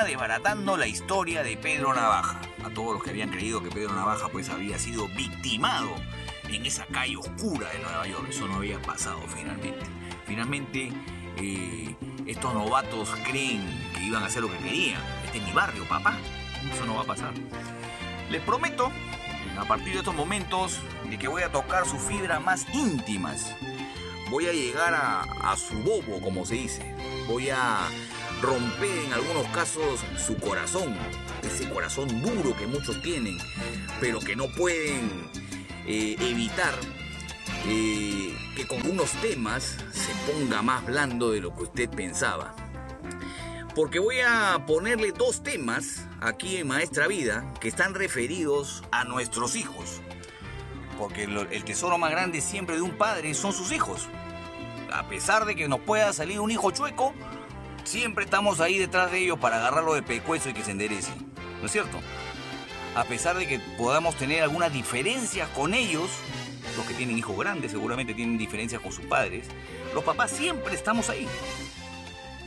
[0.00, 2.40] Desbaratando la historia de Pedro Navaja.
[2.64, 5.94] A todos los que habían creído que Pedro Navaja pues había sido victimado
[6.48, 8.26] en esa calle oscura de Nueva York.
[8.30, 9.84] Eso no había pasado finalmente.
[10.26, 10.90] Finalmente
[11.36, 11.94] eh,
[12.26, 13.62] estos novatos creen
[13.94, 15.00] que iban a hacer lo que querían.
[15.26, 16.16] Este es mi barrio, papá.
[16.72, 17.34] Eso no va a pasar.
[18.30, 18.90] Les prometo,
[19.58, 23.54] a partir de estos momentos, de que voy a tocar sus fibras más íntimas.
[24.30, 26.96] Voy a llegar a su bobo, como se dice.
[27.28, 27.88] Voy a
[28.42, 30.94] romper en algunos casos su corazón.
[31.42, 33.38] Ese corazón duro que muchos tienen,
[34.00, 35.30] pero que no pueden
[35.86, 36.74] eh, evitar
[37.66, 42.54] eh, que con unos temas se ponga más blando de lo que usted pensaba.
[43.74, 49.56] Porque voy a ponerle dos temas aquí en Maestra Vida que están referidos a nuestros
[49.56, 50.00] hijos.
[50.98, 54.08] Porque el tesoro más grande siempre de un padre son sus hijos.
[54.92, 57.14] A pesar de que nos pueda salir un hijo chueco,
[57.92, 61.12] siempre estamos ahí detrás de ellos para agarrarlo de pecuezo y que se enderece.
[61.60, 62.00] ¿No es cierto?
[62.96, 66.10] A pesar de que podamos tener algunas diferencias con ellos,
[66.74, 69.46] los que tienen hijos grandes seguramente tienen diferencias con sus padres,
[69.94, 71.28] los papás siempre estamos ahí.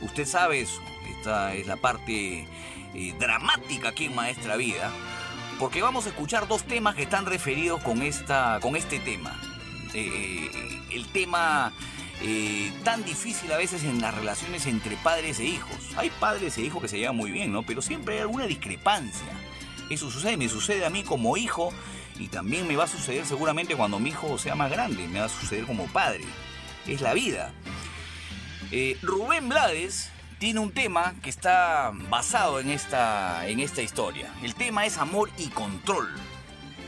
[0.02, 0.80] Usted sabe eso.
[1.16, 2.48] Esta es la parte
[2.94, 4.90] eh, dramática aquí en Maestra Vida.
[5.60, 9.40] Porque vamos a escuchar dos temas que están referidos con, esta, con este tema.
[9.94, 10.50] Eh,
[10.90, 11.72] el tema
[12.22, 15.76] eh, tan difícil a veces en las relaciones entre padres e hijos.
[15.96, 17.62] Hay padres e hijos que se llevan muy bien, ¿no?
[17.62, 19.26] Pero siempre hay alguna discrepancia.
[19.90, 21.72] Eso sucede, me sucede a mí como hijo
[22.18, 25.26] y también me va a suceder seguramente cuando mi hijo sea más grande, me va
[25.26, 26.24] a suceder como padre.
[26.86, 27.52] Es la vida.
[28.72, 34.32] Eh, Rubén Blades tiene un tema que está basado en esta, en esta historia.
[34.42, 36.08] El tema es amor y control.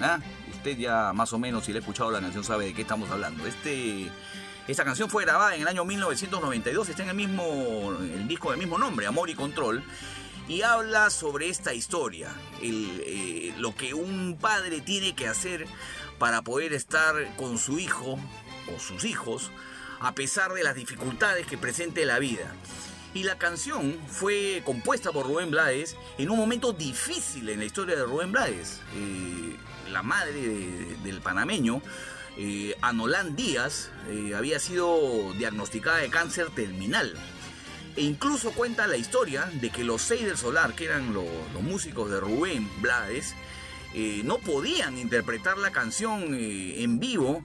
[0.00, 0.18] ¿Ah?
[0.50, 3.10] Usted ya más o menos si le ha escuchado la canción sabe de qué estamos
[3.10, 3.46] hablando.
[3.46, 4.10] Este,
[4.69, 8.59] esta canción fue grabada en el año 1992, está en el mismo el disco del
[8.59, 9.82] mismo nombre, Amor y Control,
[10.47, 12.31] y habla sobre esta historia,
[12.62, 15.66] eh, lo que un padre tiene que hacer
[16.19, 18.19] para poder estar con su hijo
[18.74, 19.51] o sus hijos
[20.01, 22.55] a pesar de las dificultades que presente la vida.
[23.15, 27.97] Y la canción fue compuesta por Rubén Blades en un momento difícil en la historia
[27.97, 28.81] de Rubén Blades.
[28.95, 29.57] Eh,
[29.90, 31.81] la madre de- del panameño,
[32.39, 37.12] eh, Anolán Díaz, eh, había sido diagnosticada de cáncer terminal.
[37.97, 41.62] E incluso cuenta la historia de que los seis del solar, que eran lo- los
[41.62, 43.35] músicos de Rubén Blades,
[43.94, 47.44] eh, no podían interpretar la canción eh, en vivo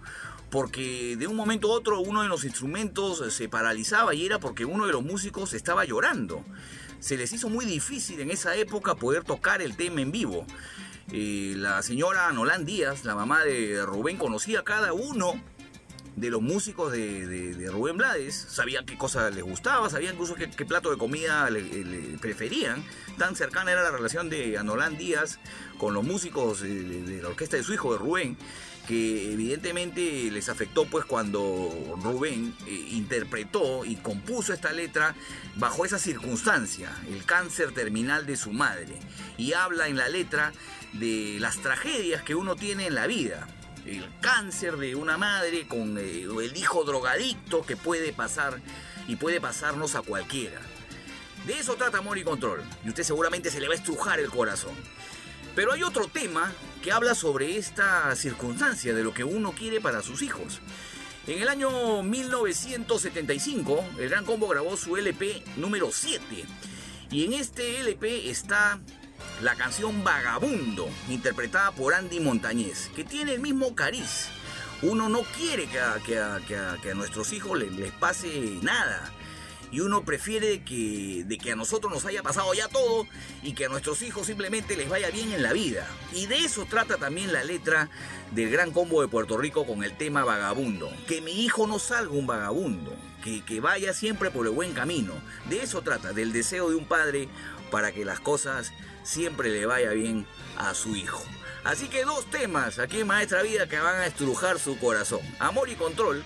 [0.51, 4.65] porque de un momento a otro uno de los instrumentos se paralizaba y era porque
[4.65, 6.45] uno de los músicos estaba llorando.
[6.99, 10.45] Se les hizo muy difícil en esa época poder tocar el tema en vivo.
[11.11, 15.33] La señora Nolán Díaz, la mamá de Rubén, conocía a cada uno
[16.15, 20.91] de los músicos de, Rubén Blades, sabía qué cosa les gustaba, sabía incluso qué, plato
[20.91, 21.49] de comida
[22.21, 22.83] preferían.
[23.17, 25.39] Tan cercana era la relación de Anolán Díaz
[25.77, 28.37] con los músicos de, de la orquesta de su hijo, de Rubén,
[28.87, 35.15] que evidentemente les afectó pues cuando Rubén eh, interpretó y compuso esta letra
[35.55, 38.99] bajo esa circunstancia, el cáncer terminal de su madre.
[39.37, 40.51] Y habla en la letra
[40.93, 43.47] de las tragedias que uno tiene en la vida
[43.85, 48.61] el cáncer de una madre con eh, el hijo drogadicto que puede pasar
[49.07, 50.61] y puede pasarnos a cualquiera.
[51.45, 52.63] De eso trata Amor y Control.
[52.85, 54.73] Y usted seguramente se le va a estrujar el corazón.
[55.55, 56.51] Pero hay otro tema
[56.81, 60.61] que habla sobre esta circunstancia de lo que uno quiere para sus hijos.
[61.27, 66.45] En el año 1975, el Gran Combo grabó su LP número 7.
[67.11, 68.79] Y en este LP está
[69.41, 74.27] la canción Vagabundo, interpretada por Andy Montañez, que tiene el mismo cariz.
[74.81, 78.57] Uno no quiere que a, que a- que a- que nuestros hijos les, les pase
[78.61, 79.11] nada.
[79.71, 83.07] Y uno prefiere que, de que a nosotros nos haya pasado ya todo
[83.41, 85.87] y que a nuestros hijos simplemente les vaya bien en la vida.
[86.13, 87.89] Y de eso trata también la letra
[88.31, 90.91] del Gran Combo de Puerto Rico con el tema Vagabundo.
[91.07, 95.13] Que mi hijo no salga un vagabundo, que, que vaya siempre por el buen camino.
[95.49, 97.27] De eso trata, del deseo de un padre
[97.71, 100.25] para que las cosas siempre le vaya bien
[100.57, 101.23] a su hijo.
[101.63, 105.21] Así que dos temas aquí en Maestra Vida que van a estrujar su corazón.
[105.39, 106.23] Amor y control,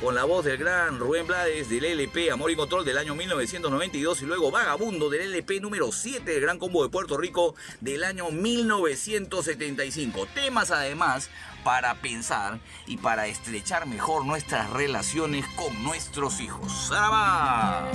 [0.00, 4.22] con la voz del gran Rubén Blades del LP Amor y Control del año 1992
[4.22, 8.30] y luego Vagabundo del LP número 7 del Gran Combo de Puerto Rico del año
[8.30, 10.26] 1975.
[10.34, 11.30] Temas además
[11.64, 16.88] para pensar y para estrechar mejor nuestras relaciones con nuestros hijos.
[16.88, 17.90] ¡Saraba!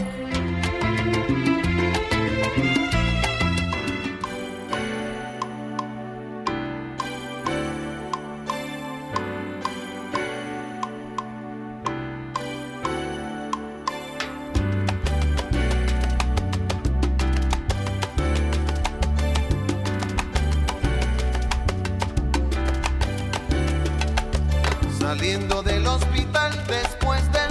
[25.91, 27.50] Hospital después de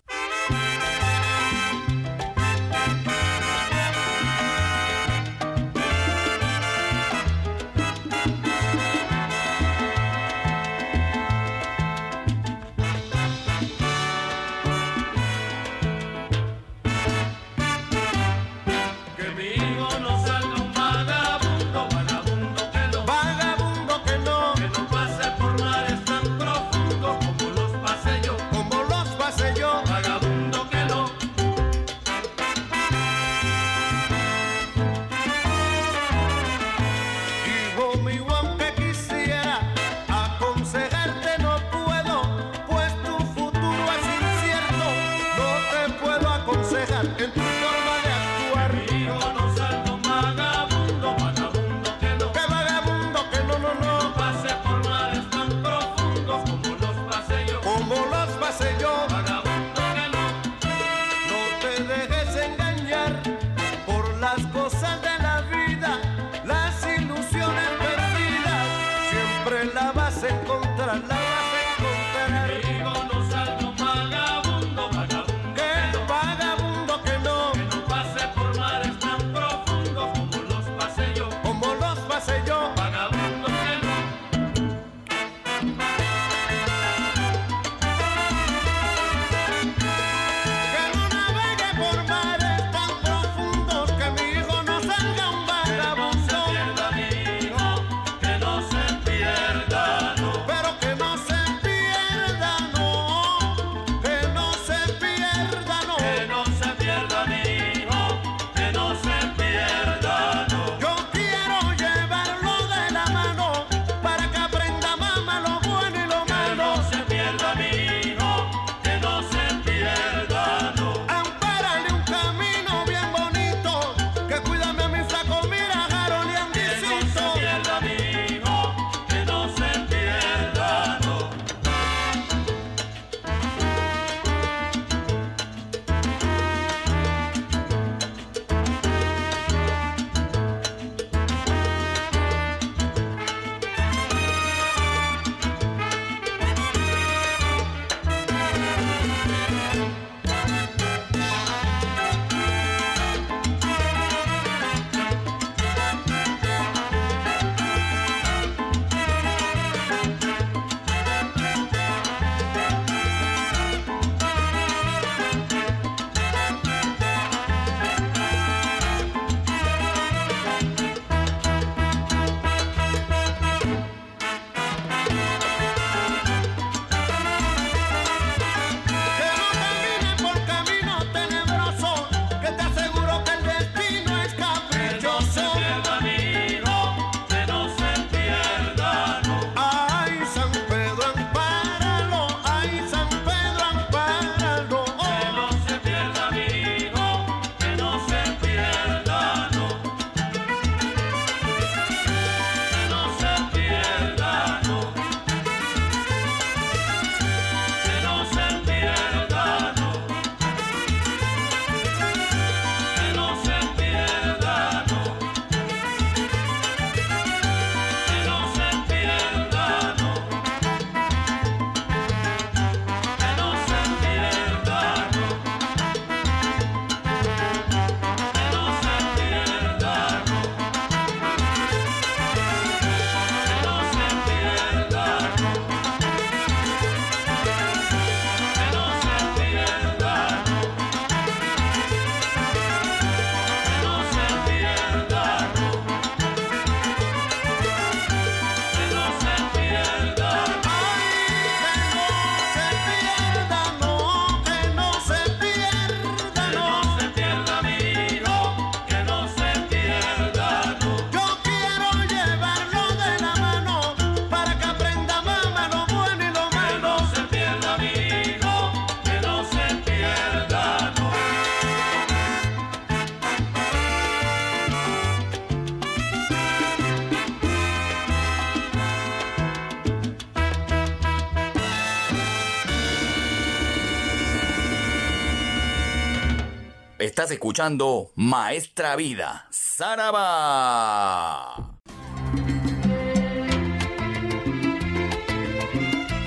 [287.21, 290.17] Estás escuchando Maestra Vida, Saraba.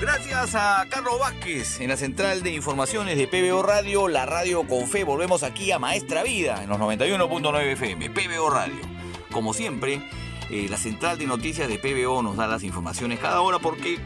[0.00, 4.86] Gracias a Carlos Vázquez en la central de informaciones de PBO Radio, la radio con
[4.86, 5.02] fe.
[5.02, 8.78] Volvemos aquí a Maestra Vida en los 91.9 FM, PBO Radio.
[9.32, 10.00] Como siempre,
[10.48, 13.98] eh, la central de noticias de PBO nos da las informaciones cada hora porque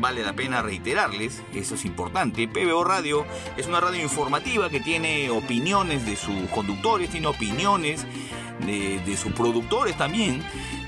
[0.00, 2.48] vale la pena reiterarles, eso es importante.
[2.48, 8.06] PBO Radio es una radio informativa que tiene opiniones de sus conductores, tiene opiniones
[8.66, 10.42] de, sus productores también,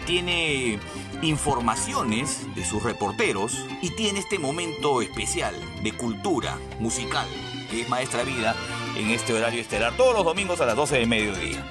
[0.06, 0.78] tiene
[1.20, 7.28] informaciones de sus reporteros y tiene este momento especial de cultura musical,
[7.70, 8.56] que es Maestra Vida,
[8.96, 11.64] en este horario estelar, todos los domingos a las 12 de mediodía.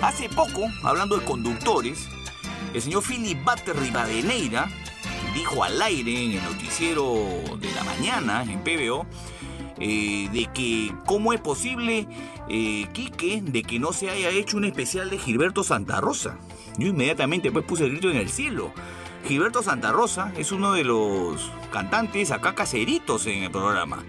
[0.00, 2.08] Hace poco, hablando de conductores,
[2.72, 4.68] el señor Philip Bater Rivadeneira
[5.38, 7.14] dijo al aire en el noticiero
[7.60, 9.06] de la mañana en PBO
[9.78, 12.08] eh, de que cómo es posible,
[12.48, 16.38] eh, Quique, de que no se haya hecho un especial de Gilberto Santa Rosa.
[16.76, 18.72] Yo inmediatamente pues puse el grito en el cielo.
[19.28, 24.02] Gilberto Santa Rosa es uno de los cantantes acá caseritos en el programa.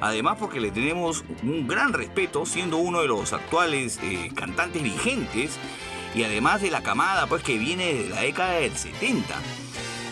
[0.00, 5.58] Además porque le tenemos un gran respeto siendo uno de los actuales eh, cantantes vigentes
[6.16, 9.32] y además de la camada pues que viene de la década del 70.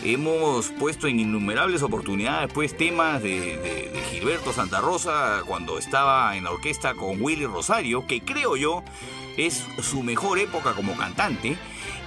[0.03, 6.51] Hemos puesto en innumerables oportunidades pues temas de, Gilberto Santa Rosa cuando estaba en la
[6.51, 8.83] orquesta con Willy Rosario, que creo yo
[9.37, 11.55] es su mejor época como cantante.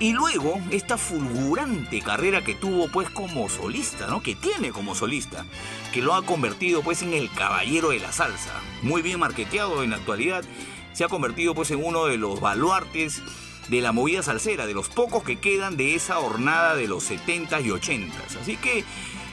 [0.01, 4.25] Y luego esta fulgurante carrera que tuvo pues como solista, ¿no?
[4.25, 5.47] Que tiene como solista,
[5.93, 8.61] que lo ha convertido pues en el caballero de la salsa.
[8.83, 10.45] Muy bien marketeado en la actualidad,
[10.93, 13.23] se ha convertido pues en uno de los baluartes
[13.69, 17.65] de la movida salsera, de los pocos que quedan de esa hornada de los 70s
[17.65, 18.41] y 80s.
[18.41, 18.85] Así que,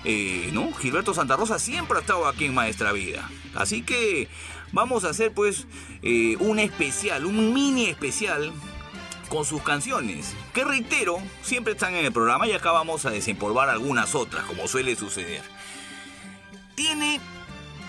[0.05, 0.73] eh, ¿no?
[0.73, 3.29] Gilberto Santa Rosa siempre ha estado aquí en Maestra Vida.
[3.55, 4.27] Así que
[4.71, 5.67] vamos a hacer pues
[6.01, 8.53] eh, un especial, un mini especial
[9.29, 13.69] con sus canciones, que reitero, siempre están en el programa y acá vamos a desempolvar
[13.69, 15.41] algunas otras, como suele suceder.
[16.75, 17.21] Tiene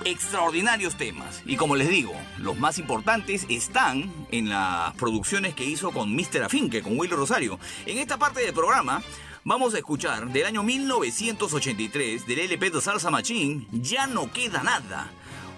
[0.04, 5.90] extraordinarios temas y como les digo, los más importantes están en las producciones que hizo
[5.90, 6.44] con Mr.
[6.44, 7.58] Afinque, con Willy Rosario.
[7.86, 9.02] En esta parte del programa
[9.44, 15.10] vamos a escuchar del año 1983 del LP de Salsa Machine, Ya no queda nada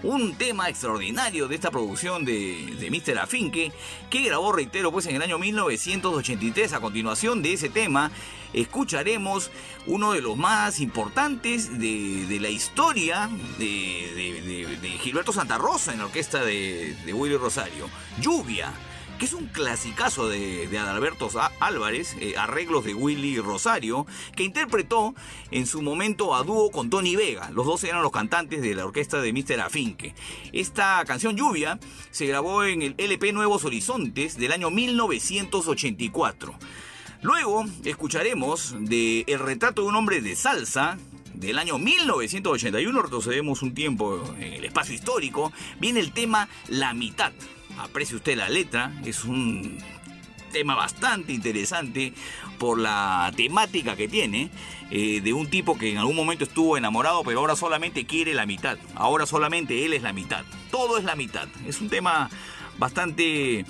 [0.05, 3.17] un tema extraordinario de esta producción de, de Mr.
[3.19, 3.71] Afinque,
[4.09, 6.73] que grabó, reitero, pues en el año 1983.
[6.73, 8.11] A continuación de ese tema,
[8.53, 9.49] escucharemos
[9.87, 15.91] uno de los más importantes de, de la historia de, de, de, Gilberto Santa Rosa
[15.91, 17.89] en la orquesta de, Willy Rosario,
[18.21, 18.71] Lluvia
[19.17, 21.29] que es un clasicazo de, de Adalberto
[21.59, 24.05] Álvarez, eh, arreglos de Willy Rosario,
[24.35, 25.15] que interpretó
[25.51, 27.49] en su momento a dúo con Tony Vega.
[27.51, 29.61] Los dos eran los cantantes de la orquesta de Mr.
[29.61, 30.13] Afinque.
[30.51, 31.79] Esta canción Lluvia
[32.11, 36.53] se grabó en el LP Nuevos Horizontes del año 1984.
[37.21, 40.97] Luego escucharemos de El retrato de un hombre de salsa,
[41.33, 47.33] del año 1981, retrocedemos un tiempo en el espacio histórico, viene el tema La mitad,
[47.77, 49.77] aprecie usted la letra, es un
[50.51, 52.13] tema bastante interesante
[52.57, 54.49] por la temática que tiene
[54.89, 58.45] eh, de un tipo que en algún momento estuvo enamorado pero ahora solamente quiere la
[58.45, 62.29] mitad, ahora solamente él es la mitad, todo es la mitad, es un tema
[62.77, 63.65] bastante...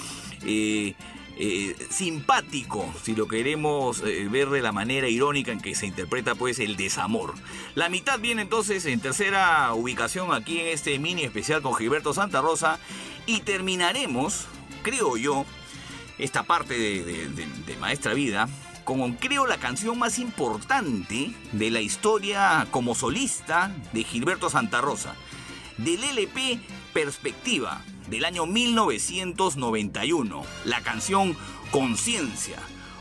[0.46, 0.94] Eh,
[1.38, 6.36] eh, simpático, si lo queremos eh, ver de la manera irónica en que se interpreta
[6.36, 7.34] pues el desamor.
[7.76, 12.42] La mitad viene entonces en tercera ubicación aquí en este mini especial con Gilberto Santa
[12.42, 12.80] Rosa
[13.26, 14.46] y terminaremos,
[14.82, 15.46] creo yo,
[16.18, 18.48] esta parte de, de, Maestra Vida
[18.86, 25.16] con creo la canción más importante de la historia como solista de Gilberto Santa Rosa,
[25.78, 26.60] del LP
[26.94, 31.36] Perspectiva, del año 1991, la canción
[31.72, 32.58] Conciencia,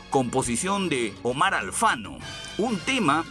[0.09, 2.17] composición de Omar Alfano,
[2.57, 3.23] un tema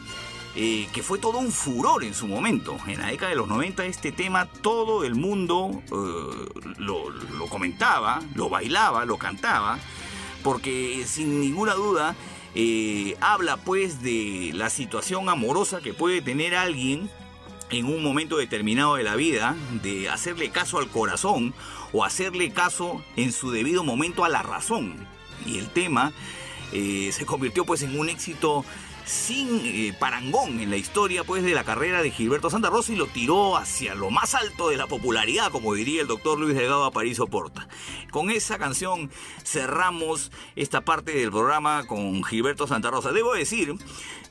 [0.57, 2.77] eh, que fue todo un furor en su momento.
[2.87, 8.49] En la década de los 90 este tema todo el mundo eh, lo, comentaba, lo
[8.49, 9.79] bailaba, lo cantaba,
[10.45, 12.15] porque sin ninguna duda
[12.55, 17.11] eh, habla pues de la situación amorosa que puede tener alguien
[17.79, 21.55] en un momento determinado de la vida, de hacerle caso al corazón
[21.93, 25.07] o hacerle caso en su debido momento a la razón.
[25.45, 26.13] Y el tema
[26.73, 28.65] eh, se convirtió pues en un éxito
[29.05, 32.97] sin eh, parangón en la historia pues de la carrera de Gilberto Santa Rosa y
[32.97, 36.85] lo tiró hacia lo más alto de la popularidad, como diría el doctor Luis Delgado
[36.85, 37.69] Aparicio Porta.
[38.11, 39.11] Con esa canción
[39.45, 43.13] cerramos esta parte del programa con Gilberto Santa Rosa.
[43.13, 43.75] Debo decir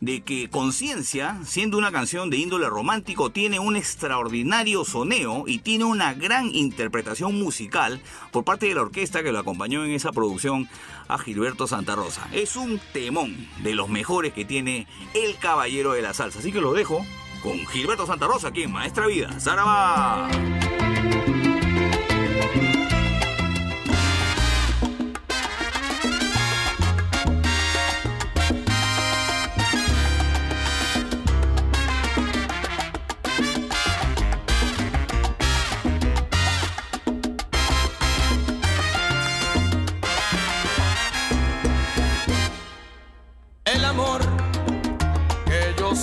[0.01, 5.85] de que Conciencia, siendo una canción de índole romántico, tiene un extraordinario soneo y tiene
[5.85, 8.01] una gran interpretación musical
[8.31, 10.69] por parte de la orquesta que lo acompañó en esa producción
[11.07, 12.27] a Gilberto Santa Rosa.
[12.31, 16.39] Es un temón de los mejores que tiene el Caballero de la Salsa.
[16.39, 17.05] Así que lo dejo
[17.41, 19.39] con Gilberto Santa Rosa aquí en Maestra Vida.
[19.39, 20.29] ¡Zaraba!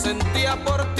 [0.00, 0.99] sentía por ti.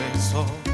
[0.00, 0.69] pensó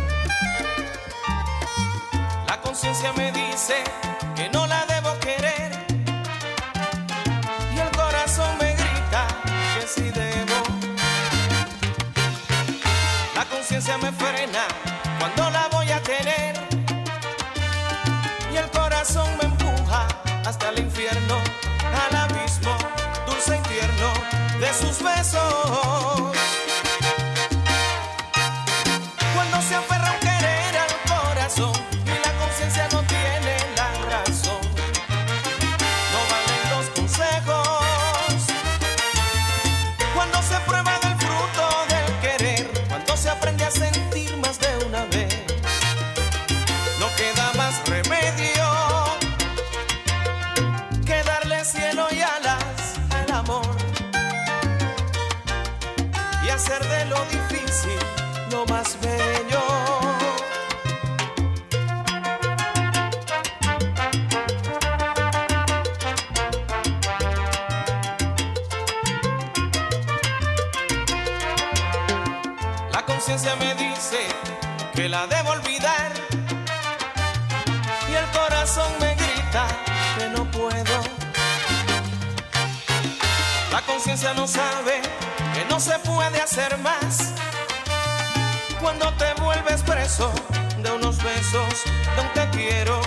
[90.07, 91.83] de unos besos,
[92.15, 93.01] de un te quiero,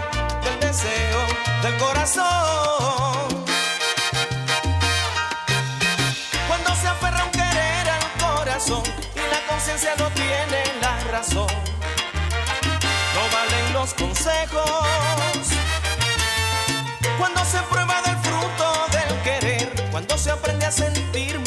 [0.44, 1.20] del deseo,
[1.64, 3.46] del corazón.
[6.46, 8.84] Cuando se aferra un querer al corazón
[9.16, 11.48] y la conciencia no tiene la razón,
[13.16, 15.48] no valen los consejos.
[17.18, 21.40] Cuando se prueba del fruto del querer, cuando se aprende a sentir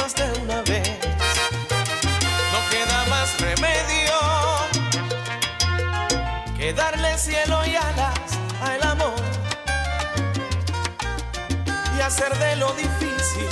[12.63, 13.49] lo difícil,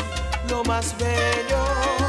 [0.49, 2.00] lo más bello.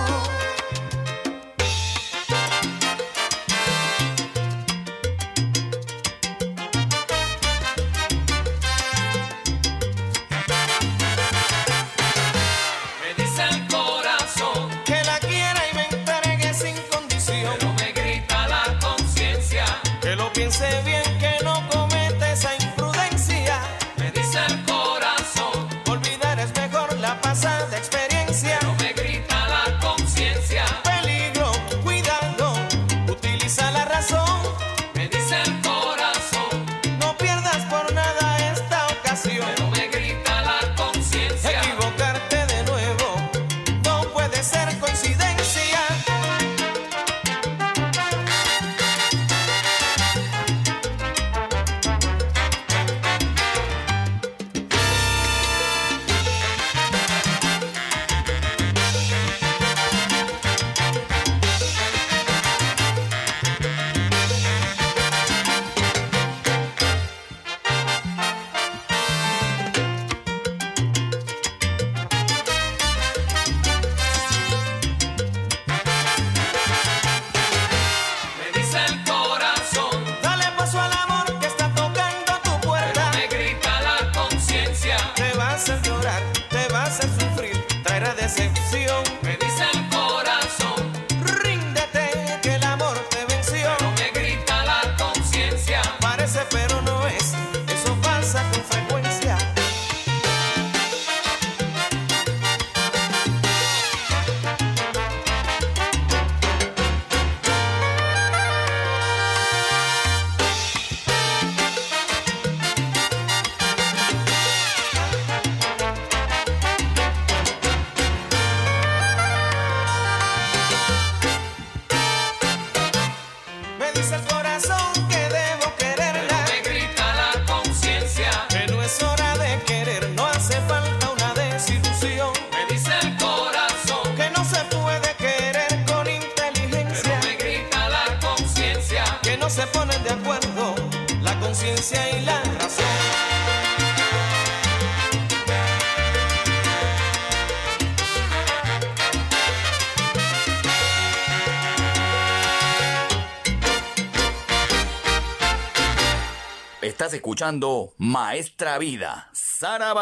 [157.31, 160.01] Escuchando Maestra Vida, Saraba.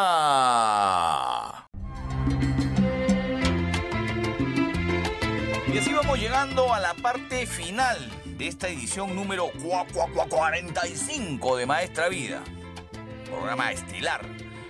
[5.71, 9.51] Y así vamos llegando a la parte final de esta edición número
[10.27, 12.43] 45 de Maestra Vida.
[13.25, 14.25] Programa estelar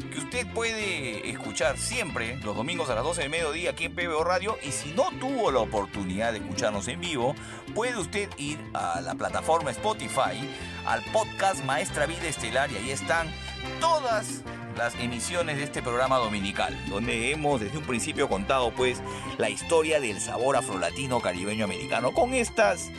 [0.10, 4.24] que usted puede escuchar siempre los domingos a las 12 del mediodía aquí en PBO
[4.24, 7.36] Radio y si no tuvo la oportunidad de escucharnos en vivo,
[7.74, 10.50] puede usted ir a la plataforma Spotify,
[10.86, 13.28] al podcast Maestra Vida Estelar y ahí están
[13.80, 14.42] todas
[14.78, 19.02] las emisiones de este programa dominical, donde hemos desde un principio contado pues
[19.38, 22.90] la historia del sabor afrolatino caribeño americano con estas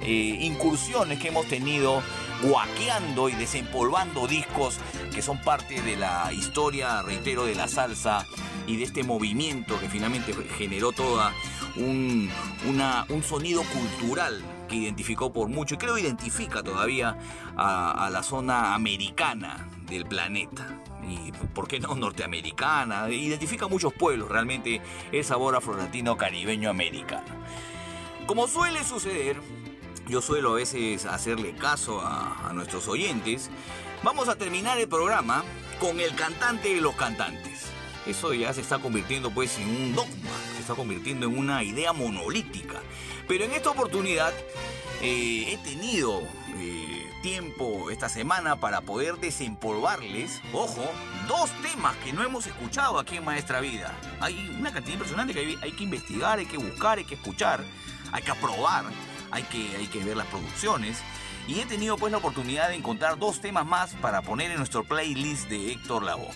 [0.00, 2.02] eh, incursiones que hemos tenido
[2.42, 4.78] guaqueando y desempolvando discos
[5.14, 8.26] que son parte de la historia, reitero, de la salsa
[8.66, 11.32] y de este movimiento que finalmente generó toda
[11.76, 12.30] un,
[13.08, 17.16] un sonido cultural que identificó por mucho y creo identifica todavía
[17.56, 24.80] a, la zona americana del planeta y por qué no norteamericana, identifica muchos pueblos realmente
[25.12, 27.26] el sabor afrolatino caribeño americano.
[28.26, 29.36] Como suele suceder,
[30.08, 33.50] yo suelo a veces hacerle caso a, a nuestros oyentes,
[34.02, 35.44] vamos a terminar el programa
[35.78, 37.65] con el cantante de los cantantes.
[38.06, 41.92] Eso ya se está convirtiendo pues en un dogma, se está convirtiendo en una idea
[41.92, 42.80] monolítica.
[43.26, 44.32] Pero en esta oportunidad
[45.02, 46.22] eh, he tenido
[46.56, 50.84] eh, tiempo esta semana para poder desempolvarles, ojo,
[51.26, 53.92] dos temas que no hemos escuchado aquí en Maestra Vida.
[54.20, 57.64] Hay una cantidad impresionante que hay, que investigar, hay que buscar, hay que escuchar,
[58.12, 58.84] hay que aprobar,
[59.32, 60.98] hay que, hay que ver las producciones.
[61.48, 64.84] Y he tenido pues la oportunidad de encontrar dos temas más para poner en nuestro
[64.84, 66.30] playlist de Héctor Lavoe.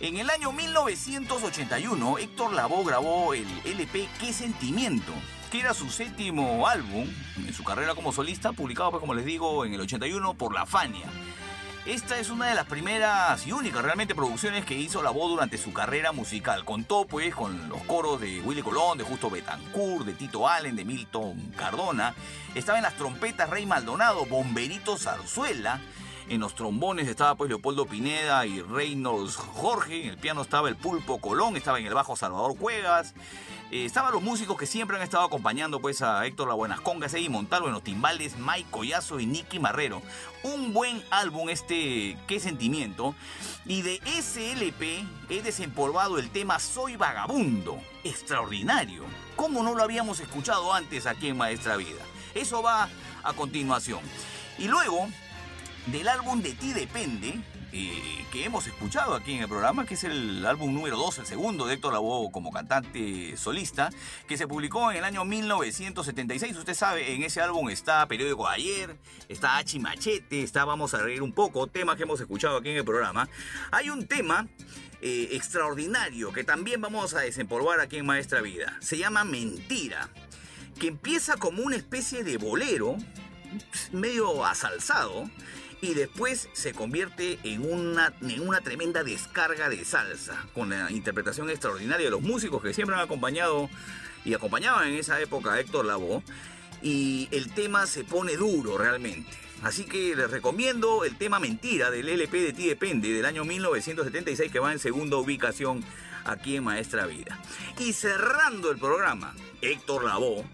[0.00, 5.12] En el año 1981, Héctor Lavoe grabó el LP Qué Sentimiento,
[5.50, 9.64] que era su séptimo álbum en su carrera como solista, publicado, pues, como les digo,
[9.64, 11.06] en el 81 por La Fania.
[11.86, 15.72] Esta es una de las primeras y únicas realmente producciones que hizo Lavoe durante su
[15.72, 16.64] carrera musical.
[16.64, 20.84] Contó pues con los coros de Willy Colón, de Justo Betancourt, de Tito Allen, de
[20.86, 22.14] Milton Cardona.
[22.54, 25.78] Estaba en las trompetas Rey Maldonado, Bomberito Zarzuela,
[26.28, 30.04] en los trombones estaba pues Leopoldo Pineda y Reynolds Jorge.
[30.04, 31.56] En el piano estaba el Pulpo Colón.
[31.56, 33.14] Estaba en el bajo Salvador Cuevas.
[33.70, 37.12] Eh, estaban los músicos que siempre han estado acompañando pues a Héctor La Buenas Congas,
[37.14, 40.00] Eddie Montalvo en los timbales, Mike Collazo y Nicky Marrero.
[40.42, 43.14] Un buen álbum este, qué sentimiento.
[43.66, 47.78] Y de ese LP he desempolvado el tema Soy Vagabundo.
[48.02, 49.04] Extraordinario.
[49.36, 52.02] ¿Cómo no lo habíamos escuchado antes aquí en Maestra Vida?
[52.34, 52.88] Eso va
[53.22, 54.00] a continuación.
[54.58, 55.08] Y luego
[55.86, 57.40] del álbum De ti depende,
[57.72, 61.26] eh, que hemos escuchado aquí en el programa, que es el álbum número 2, el
[61.26, 63.90] segundo de Héctor Lavoe como cantante solista,
[64.26, 66.56] que se publicó en el año 1976.
[66.56, 68.96] Usted sabe, en ese álbum está Periódico Ayer,
[69.28, 72.76] está Hachi Machete, está Vamos a reír un poco, temas que hemos escuchado aquí en
[72.76, 73.28] el programa.
[73.70, 74.46] Hay un tema
[75.02, 78.76] eh, extraordinario que también vamos a desempolvar aquí en Maestra Vida.
[78.80, 80.08] Se llama Mentira,
[80.78, 82.96] que empieza como una especie de bolero,
[83.92, 85.28] medio asalzado,
[85.84, 91.50] y después se convierte en una, en una tremenda descarga de salsa, con la interpretación
[91.50, 93.68] extraordinaria de los músicos que siempre han acompañado
[94.24, 96.22] y acompañaban en esa época a Héctor Lavoe,
[96.82, 99.30] y el tema se pone duro realmente.
[99.62, 104.50] Así que les recomiendo el tema Mentira del LP de Ti Depende del año 1976
[104.50, 105.84] que va en segunda ubicación
[106.24, 107.38] aquí en Maestra Vida.
[107.78, 110.46] Y cerrando el programa, Héctor Lavoe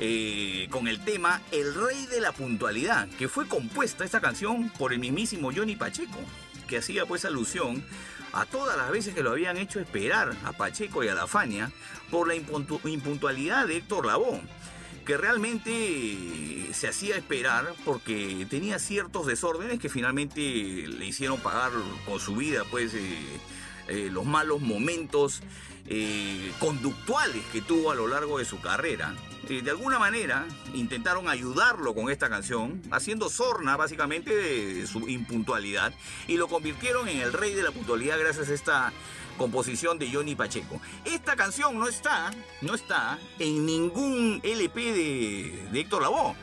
[0.00, 4.92] eh, con el tema El Rey de la Puntualidad, que fue compuesta esta canción por
[4.92, 6.18] el mismísimo Johnny Pacheco,
[6.66, 7.84] que hacía pues alusión
[8.32, 11.70] a todas las veces que lo habían hecho esperar a Pacheco y a la Fania
[12.10, 14.40] por la impuntualidad de Héctor Lavoe
[15.04, 21.72] que realmente se hacía esperar porque tenía ciertos desórdenes que finalmente le hicieron pagar
[22.06, 23.18] con su vida pues eh,
[23.88, 25.42] eh, los malos momentos
[26.58, 29.14] conductuales que tuvo a lo largo de su carrera
[29.60, 35.92] de alguna manera intentaron ayudarlo con esta canción, haciendo sorna básicamente de su impuntualidad
[36.28, 38.92] y lo convirtieron en el rey de la puntualidad gracias a esta
[39.36, 40.80] composición de Johnny Pacheco.
[41.04, 46.36] Esta canción no está, no está en ningún LP de, de Héctor Lavoe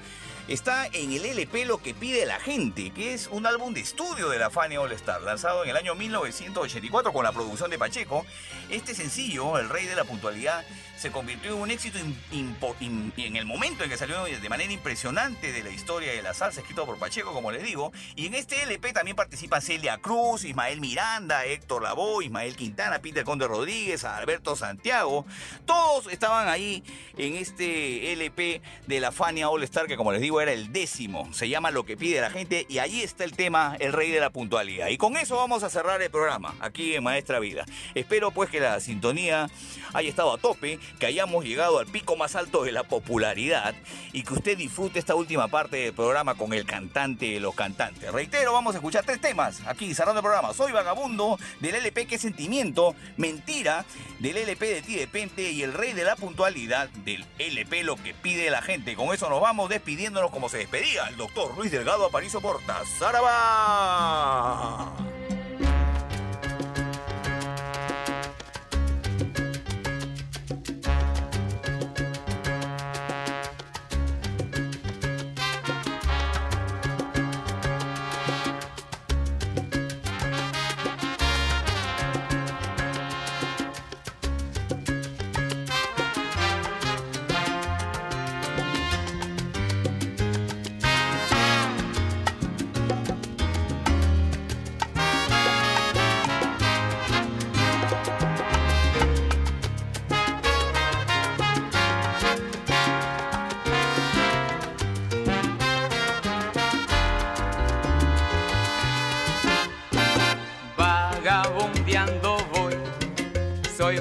[0.47, 4.29] está en el LP Lo que pide la gente, que es un álbum de estudio
[4.29, 8.25] de la Fania All Star, lanzado en el año 1984 con la producción de Pacheco.
[8.69, 10.65] Este sencillo, El Rey de la Puntualidad,
[10.97, 15.63] se convirtió en un éxito en el momento en que salió de manera impresionante de
[15.63, 17.91] la historia de la salsa, escrito por Pacheco, como les digo.
[18.15, 23.23] Y en este LP también participan Celia Cruz, Ismael Miranda, Héctor Lavoe, Ismael Quintana, Peter
[23.23, 25.25] Conde Rodríguez, Alberto Santiago.
[25.65, 26.83] Todos estaban ahí
[27.17, 31.31] en este LP de la Fania All Star, que como les digo, era el décimo.
[31.33, 34.19] Se llama Lo que pide la gente y ahí está el tema El Rey de
[34.19, 34.87] la Puntualidad.
[34.87, 37.65] Y con eso vamos a cerrar el programa aquí en Maestra Vida.
[37.93, 39.49] Espero pues que la sintonía
[39.93, 43.75] haya estado a tope, que hayamos llegado al pico más alto de la popularidad
[44.13, 48.11] y que usted disfrute esta última parte del programa con el cantante de los cantantes.
[48.11, 50.53] Reitero, vamos a escuchar tres temas aquí cerrando el programa.
[50.53, 53.85] Soy vagabundo del LP Qué Sentimiento, Mentira
[54.19, 58.13] del LP de Ti Depende y El Rey de la Puntualidad del LP Lo que
[58.13, 58.95] pide la gente.
[58.95, 62.81] Con eso nos vamos despidiéndonos como se despedía el doctor Luis Delgado Aparicio Porta.
[62.99, 64.95] ¡Zaraba!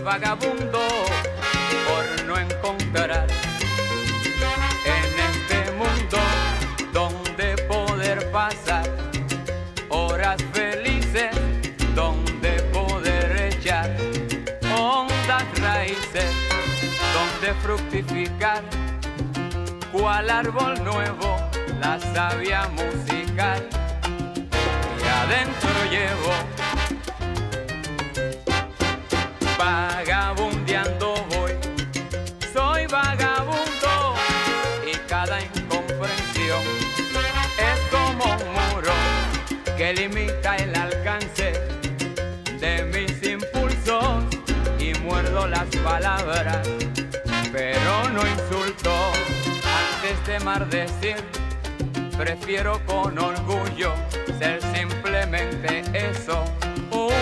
[0.06, 0.78] Vagabundo
[1.88, 3.26] por no encontrar
[4.84, 6.18] en este mundo
[6.92, 8.84] donde poder pasar
[9.88, 11.34] horas felices,
[11.96, 13.96] donde poder echar
[14.78, 16.30] hondas raíces,
[17.12, 18.62] donde fructificar,
[19.90, 21.36] cual árbol nuevo,
[21.80, 23.68] la savia musical
[25.00, 26.65] que adentro llevo.
[50.26, 51.16] Antes de maldecir.
[52.16, 53.94] Prefiero con orgullo
[54.38, 56.44] ser simplemente eso,
[56.90, 57.12] un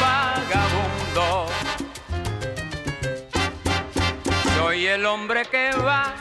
[0.00, 1.46] vagabundo.
[4.56, 6.14] Soy el hombre que va,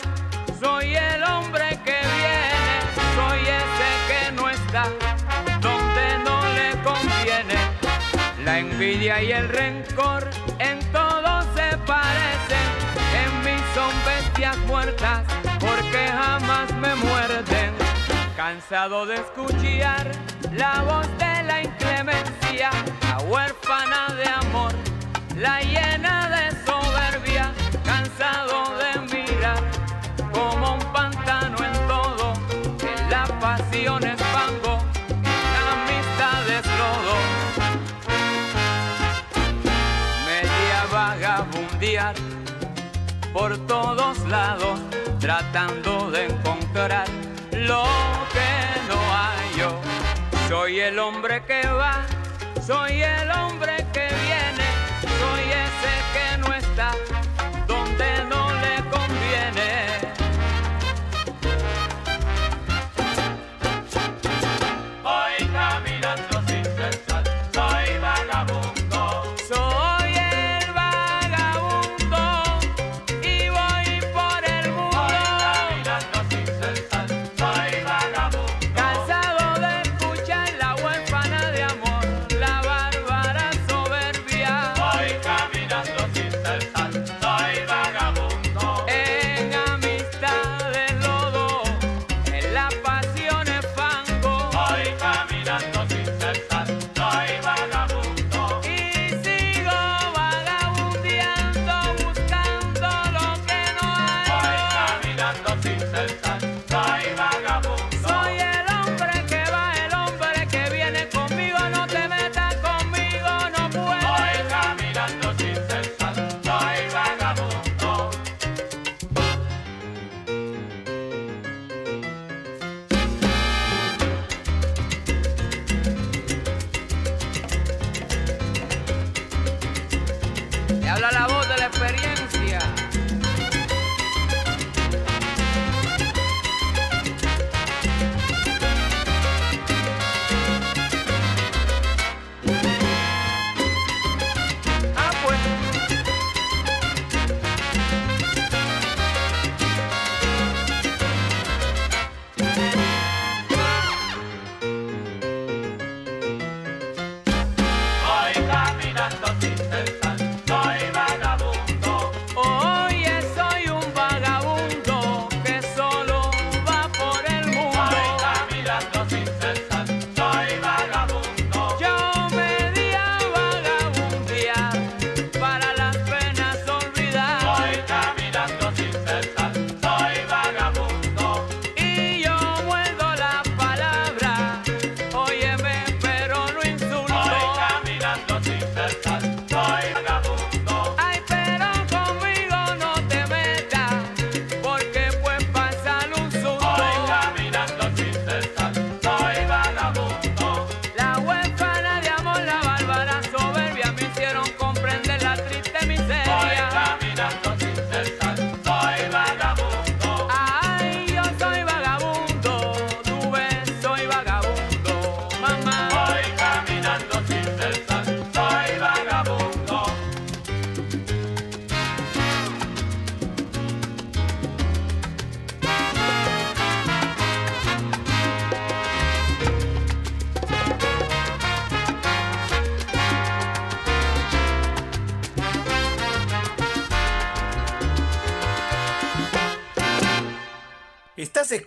[0.60, 2.76] soy el hombre que viene,
[3.16, 4.84] soy ese que no está
[5.60, 7.58] donde no le conviene.
[8.44, 12.68] La envidia y el rencor en todo se parecen,
[13.24, 15.24] en mí son bestias muertas
[16.68, 17.74] me muerden.
[18.36, 20.12] Cansado de escuchar
[20.54, 22.70] la voz de la inclemencia,
[23.04, 24.72] la huérfana de amor,
[25.38, 27.52] la llena de soberbia,
[27.84, 29.64] cansado de mirar
[30.34, 30.89] como un
[43.34, 44.80] por todos lados,
[45.20, 47.08] tratando de encontrar
[47.52, 47.84] lo
[48.34, 48.52] que
[48.88, 49.80] no hay yo.
[50.48, 52.06] Soy el hombre que va,
[52.66, 53.89] soy el hombre que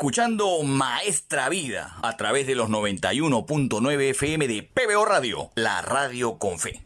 [0.02, 6.58] escuchando Maestra Vida a través de los 91.9 FM de PBO Radio, la radio con
[6.58, 6.84] fe.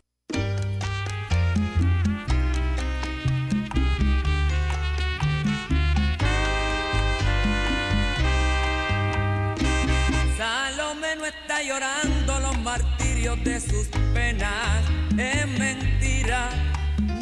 [10.37, 14.85] Salomé no está llorando los martirios de sus penas,
[15.17, 16.51] es mentira.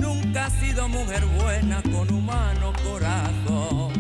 [0.01, 3.94] Nunca ha sido mujer buena con humano corazón.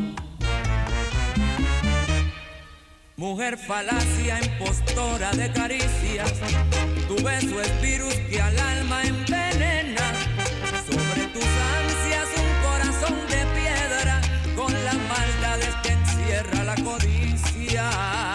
[3.16, 6.32] Mujer falacia, impostora de caricias,
[7.06, 10.12] tu beso es virus que al alma envenena.
[10.84, 14.20] Sobre tus ansias un corazón de piedra,
[14.56, 18.33] con las maldades que encierra la codicia.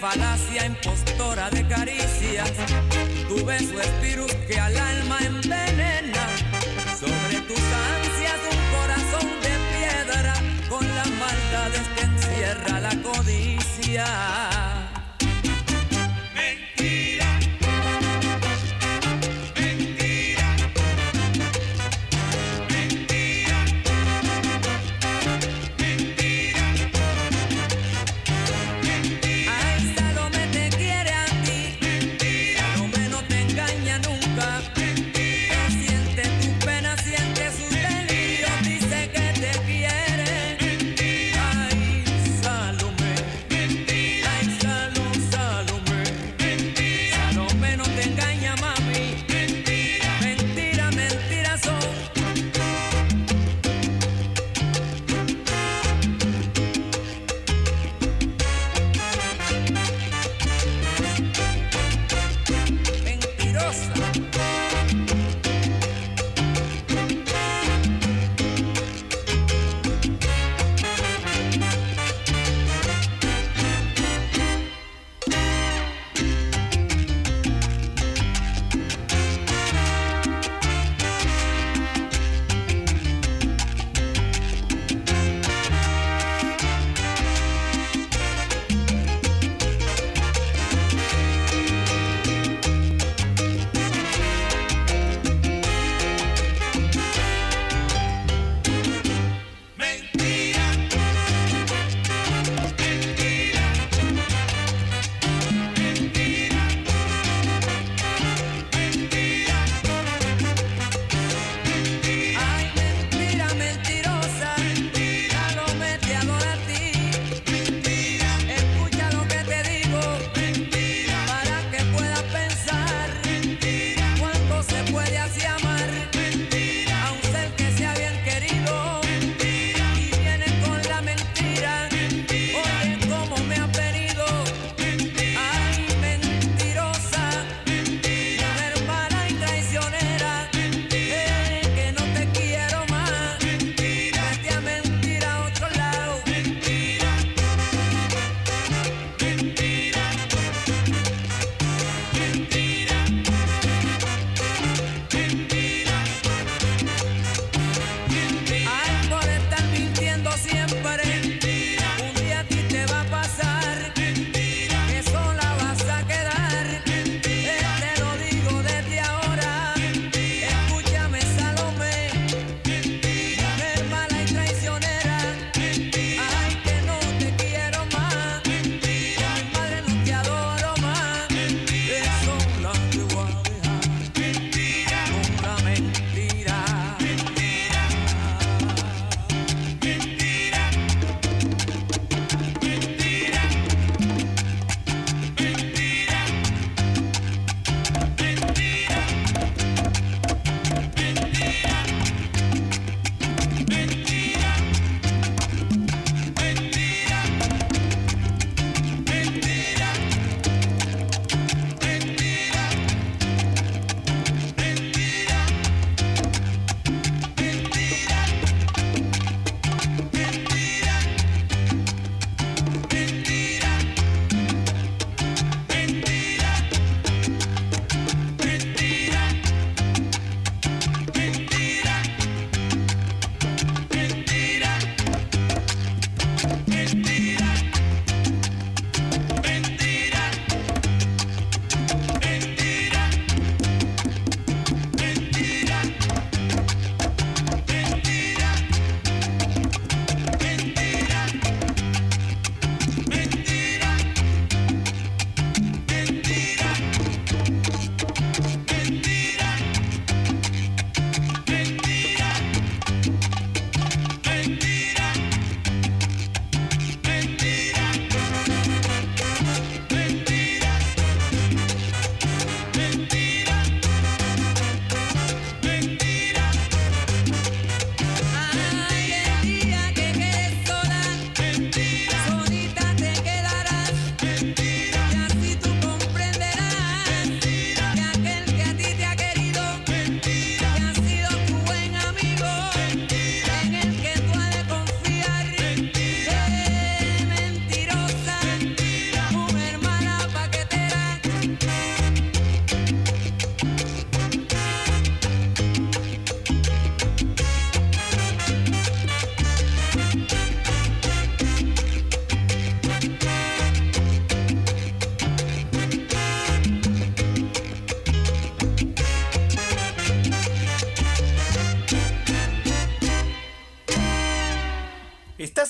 [0.00, 2.52] Falacia, impostora de caricias,
[3.28, 6.26] tu beso es virus que al alma envenena.
[6.98, 10.34] Sobre tus ansias un corazón de piedra,
[10.68, 14.55] con las maldades que encierra la codicia.